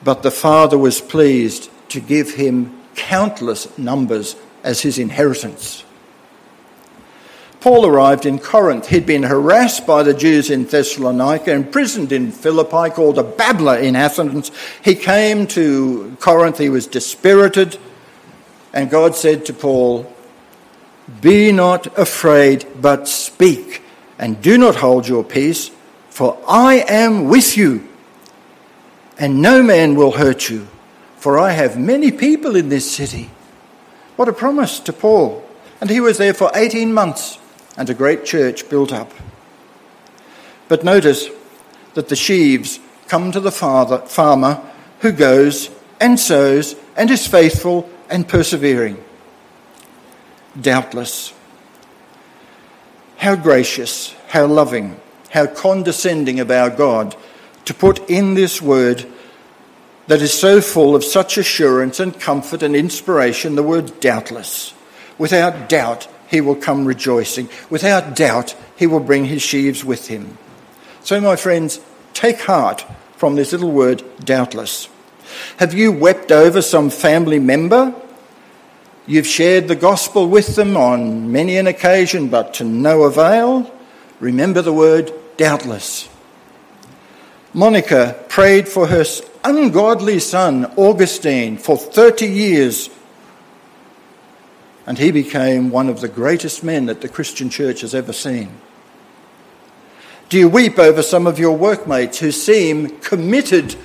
But 0.02 0.22
the 0.22 0.30
Father 0.30 0.78
was 0.78 1.02
pleased 1.02 1.70
to 1.90 2.00
give 2.00 2.34
him 2.34 2.80
countless 2.94 3.78
numbers 3.78 4.34
as 4.64 4.80
his 4.80 4.98
inheritance. 4.98 5.84
Paul 7.60 7.86
arrived 7.86 8.24
in 8.24 8.38
Corinth. 8.38 8.88
He'd 8.88 9.04
been 9.04 9.24
harassed 9.24 9.86
by 9.86 10.02
the 10.02 10.14
Jews 10.14 10.50
in 10.50 10.64
Thessalonica, 10.64 11.52
imprisoned 11.52 12.10
in 12.10 12.32
Philippi, 12.32 12.90
called 12.90 13.18
a 13.18 13.22
babbler 13.22 13.76
in 13.76 13.94
Athens. 13.94 14.50
He 14.82 14.94
came 14.94 15.46
to 15.48 16.16
Corinth, 16.20 16.56
he 16.56 16.70
was 16.70 16.86
dispirited, 16.86 17.78
and 18.72 18.88
God 18.90 19.14
said 19.14 19.44
to 19.46 19.52
Paul, 19.52 20.12
Be 21.20 21.52
not 21.52 21.98
afraid, 21.98 22.66
but 22.80 23.08
speak, 23.08 23.82
and 24.18 24.40
do 24.40 24.56
not 24.58 24.76
hold 24.76 25.08
your 25.08 25.24
peace, 25.24 25.70
for 26.10 26.38
I 26.46 26.84
am 26.88 27.28
with 27.28 27.56
you 27.56 27.88
and 29.22 29.40
no 29.40 29.62
man 29.62 29.94
will 29.94 30.10
hurt 30.10 30.50
you, 30.50 30.66
for 31.16 31.38
I 31.38 31.52
have 31.52 31.78
many 31.78 32.10
people 32.10 32.56
in 32.56 32.70
this 32.70 32.90
city. 32.90 33.30
What 34.16 34.28
a 34.28 34.32
promise 34.32 34.80
to 34.80 34.92
Paul. 34.92 35.44
And 35.80 35.88
he 35.88 36.00
was 36.00 36.18
there 36.18 36.34
for 36.34 36.50
18 36.54 36.92
months, 36.92 37.38
and 37.76 37.88
a 37.88 37.94
great 37.94 38.24
church 38.24 38.68
built 38.68 38.92
up. 38.92 39.12
But 40.66 40.82
notice 40.82 41.28
that 41.94 42.08
the 42.08 42.16
sheaves 42.16 42.80
come 43.06 43.30
to 43.30 43.38
the 43.38 43.52
father, 43.52 43.98
farmer 43.98 44.60
who 45.00 45.12
goes 45.12 45.70
and 46.00 46.18
sows 46.18 46.74
and 46.96 47.08
is 47.08 47.26
faithful 47.26 47.88
and 48.08 48.26
persevering. 48.26 49.02
Doubtless. 50.60 51.32
How 53.16 53.36
gracious, 53.36 54.14
how 54.28 54.46
loving, 54.46 55.00
how 55.30 55.46
condescending 55.46 56.40
of 56.40 56.50
our 56.50 56.70
God 56.70 57.16
to 57.64 57.74
put 57.74 58.10
in 58.10 58.34
this 58.34 58.60
word 58.60 59.06
that 60.08 60.20
is 60.20 60.38
so 60.38 60.60
full 60.60 60.94
of 60.94 61.04
such 61.04 61.38
assurance 61.38 62.00
and 62.00 62.18
comfort 62.18 62.62
and 62.62 62.74
inspiration, 62.74 63.54
the 63.54 63.62
word 63.62 64.00
doubtless. 64.00 64.74
Without 65.18 65.68
doubt, 65.68 66.08
he 66.28 66.40
will 66.40 66.56
come 66.56 66.84
rejoicing. 66.84 67.48
Without 67.70 68.16
doubt, 68.16 68.56
he 68.76 68.86
will 68.86 69.00
bring 69.00 69.26
his 69.26 69.42
sheaves 69.42 69.84
with 69.84 70.08
him. 70.08 70.36
So, 71.04 71.20
my 71.20 71.36
friends, 71.36 71.80
take 72.14 72.40
heart 72.40 72.84
from 73.16 73.36
this 73.36 73.52
little 73.52 73.70
word, 73.70 74.02
doubtless. 74.24 74.88
Have 75.58 75.74
you 75.74 75.92
wept 75.92 76.32
over 76.32 76.60
some 76.60 76.90
family 76.90 77.38
member? 77.38 77.94
You've 79.06 79.26
shared 79.26 79.66
the 79.66 79.74
gospel 79.74 80.28
with 80.28 80.54
them 80.54 80.76
on 80.76 81.32
many 81.32 81.56
an 81.56 81.66
occasion, 81.66 82.28
but 82.28 82.54
to 82.54 82.64
no 82.64 83.02
avail? 83.02 83.70
Remember 84.20 84.62
the 84.62 84.72
word, 84.72 85.12
doubtless. 85.36 86.08
Monica 87.52 88.16
prayed 88.28 88.68
for 88.68 88.86
her 88.86 89.04
ungodly 89.44 90.20
son, 90.20 90.66
Augustine, 90.76 91.58
for 91.58 91.76
30 91.76 92.26
years. 92.26 92.90
And 94.86 94.98
he 94.98 95.10
became 95.10 95.70
one 95.70 95.88
of 95.88 96.00
the 96.00 96.08
greatest 96.08 96.62
men 96.62 96.86
that 96.86 97.00
the 97.00 97.08
Christian 97.08 97.50
church 97.50 97.80
has 97.80 97.94
ever 97.94 98.12
seen. 98.12 98.50
Do 100.28 100.38
you 100.38 100.48
weep 100.48 100.78
over 100.78 101.02
some 101.02 101.26
of 101.26 101.38
your 101.38 101.56
workmates 101.56 102.20
who 102.20 102.30
seem 102.30 103.00
committed 103.00 103.76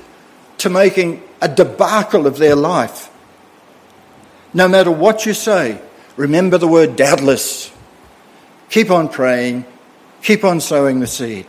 to 0.60 0.69
making 0.69 1.23
a 1.41 1.47
debacle 1.47 2.25
of 2.25 2.38
their 2.38 2.56
life? 2.56 3.10
No 4.58 4.67
matter 4.67 4.89
what 4.89 5.28
you 5.28 5.36
say, 5.36 5.80
remember 6.15 6.58
the 6.58 6.67
word 6.67 6.96
doubtless. 6.96 7.72
Keep 8.72 8.89
on 8.89 9.08
praying, 9.08 9.65
keep 10.24 10.43
on 10.43 10.62
sowing 10.62 11.00
the 11.00 11.06
seed. 11.06 11.46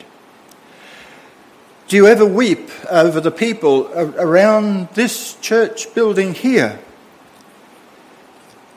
Do 1.87 1.97
you 1.97 2.07
ever 2.07 2.27
weep 2.27 2.69
over 2.91 3.19
the 3.19 3.31
people 3.31 3.91
around 3.95 4.91
this 4.93 5.41
church 5.41 5.95
building 5.95 6.35
here? 6.35 6.81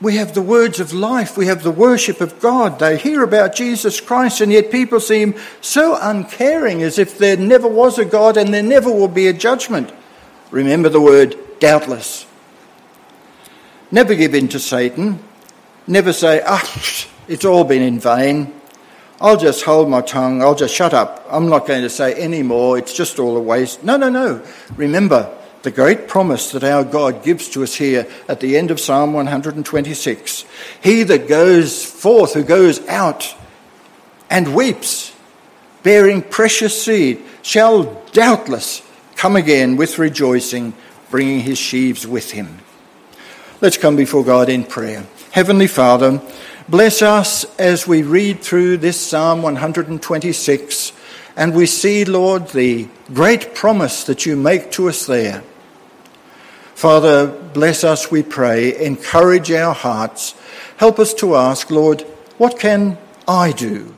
We 0.00 0.16
have 0.16 0.32
the 0.32 0.40
words 0.40 0.80
of 0.80 0.94
life, 0.94 1.36
we 1.36 1.44
have 1.48 1.62
the 1.62 1.70
worship 1.70 2.22
of 2.22 2.40
God. 2.40 2.78
They 2.78 2.96
hear 2.96 3.22
about 3.22 3.54
Jesus 3.54 4.00
Christ, 4.00 4.40
and 4.40 4.50
yet 4.50 4.70
people 4.70 4.98
seem 4.98 5.34
so 5.60 5.98
uncaring 6.00 6.82
as 6.82 6.98
if 6.98 7.18
there 7.18 7.36
never 7.36 7.68
was 7.68 7.98
a 7.98 8.06
God 8.06 8.38
and 8.38 8.54
there 8.54 8.62
never 8.62 8.90
will 8.90 9.08
be 9.08 9.26
a 9.26 9.34
judgment. 9.34 9.92
Remember 10.50 10.88
the 10.88 11.02
word 11.02 11.36
doubtless. 11.60 12.24
Never 13.92 14.14
give 14.14 14.34
in 14.34 14.48
to 14.48 14.58
Satan. 14.58 15.22
Never 15.86 16.14
say, 16.14 16.42
ah, 16.46 16.62
it's 17.28 17.44
all 17.44 17.62
been 17.62 17.82
in 17.82 18.00
vain. 18.00 18.52
I'll 19.20 19.36
just 19.36 19.64
hold 19.64 19.88
my 19.88 20.00
tongue, 20.00 20.42
I'll 20.42 20.54
just 20.54 20.74
shut 20.74 20.94
up. 20.94 21.24
I'm 21.30 21.48
not 21.48 21.66
going 21.66 21.82
to 21.82 21.90
say 21.90 22.14
any 22.14 22.42
more, 22.42 22.78
it's 22.78 22.94
just 22.94 23.18
all 23.18 23.36
a 23.36 23.40
waste. 23.40 23.84
No, 23.84 23.96
no, 23.96 24.08
no. 24.08 24.42
Remember 24.76 25.32
the 25.62 25.70
great 25.70 26.08
promise 26.08 26.50
that 26.52 26.64
our 26.64 26.82
God 26.82 27.22
gives 27.22 27.48
to 27.50 27.62
us 27.62 27.74
here 27.74 28.08
at 28.28 28.40
the 28.40 28.56
end 28.56 28.70
of 28.70 28.80
Psalm 28.80 29.12
126. 29.12 30.44
He 30.82 31.02
that 31.04 31.28
goes 31.28 31.84
forth, 31.84 32.32
who 32.32 32.42
goes 32.42 32.84
out 32.88 33.36
and 34.30 34.56
weeps, 34.56 35.14
bearing 35.82 36.22
precious 36.22 36.82
seed, 36.82 37.22
shall 37.42 38.02
doubtless 38.12 38.82
come 39.16 39.36
again 39.36 39.76
with 39.76 39.98
rejoicing, 39.98 40.72
bringing 41.10 41.40
his 41.40 41.58
sheaves 41.58 42.06
with 42.06 42.30
him. 42.30 42.58
Let's 43.62 43.78
come 43.78 43.96
before 43.96 44.24
God 44.24 44.50
in 44.50 44.64
prayer. 44.64 45.06
Heavenly 45.30 45.68
Father, 45.68 46.20
Bless 46.68 47.02
us 47.02 47.44
as 47.58 47.88
we 47.88 48.02
read 48.02 48.40
through 48.40 48.76
this 48.76 48.98
Psalm 48.98 49.42
126 49.42 50.92
and 51.36 51.54
we 51.54 51.66
see, 51.66 52.04
Lord, 52.04 52.48
the 52.48 52.88
great 53.12 53.54
promise 53.54 54.04
that 54.04 54.24
you 54.24 54.36
make 54.36 54.70
to 54.72 54.88
us 54.88 55.04
there. 55.06 55.42
Father, 56.74 57.26
bless 57.26 57.82
us, 57.82 58.10
we 58.10 58.22
pray. 58.22 58.86
Encourage 58.86 59.50
our 59.50 59.74
hearts. 59.74 60.34
Help 60.76 61.00
us 61.00 61.12
to 61.14 61.34
ask, 61.34 61.70
Lord, 61.70 62.02
what 62.38 62.60
can 62.60 62.96
I 63.26 63.50
do? 63.50 63.96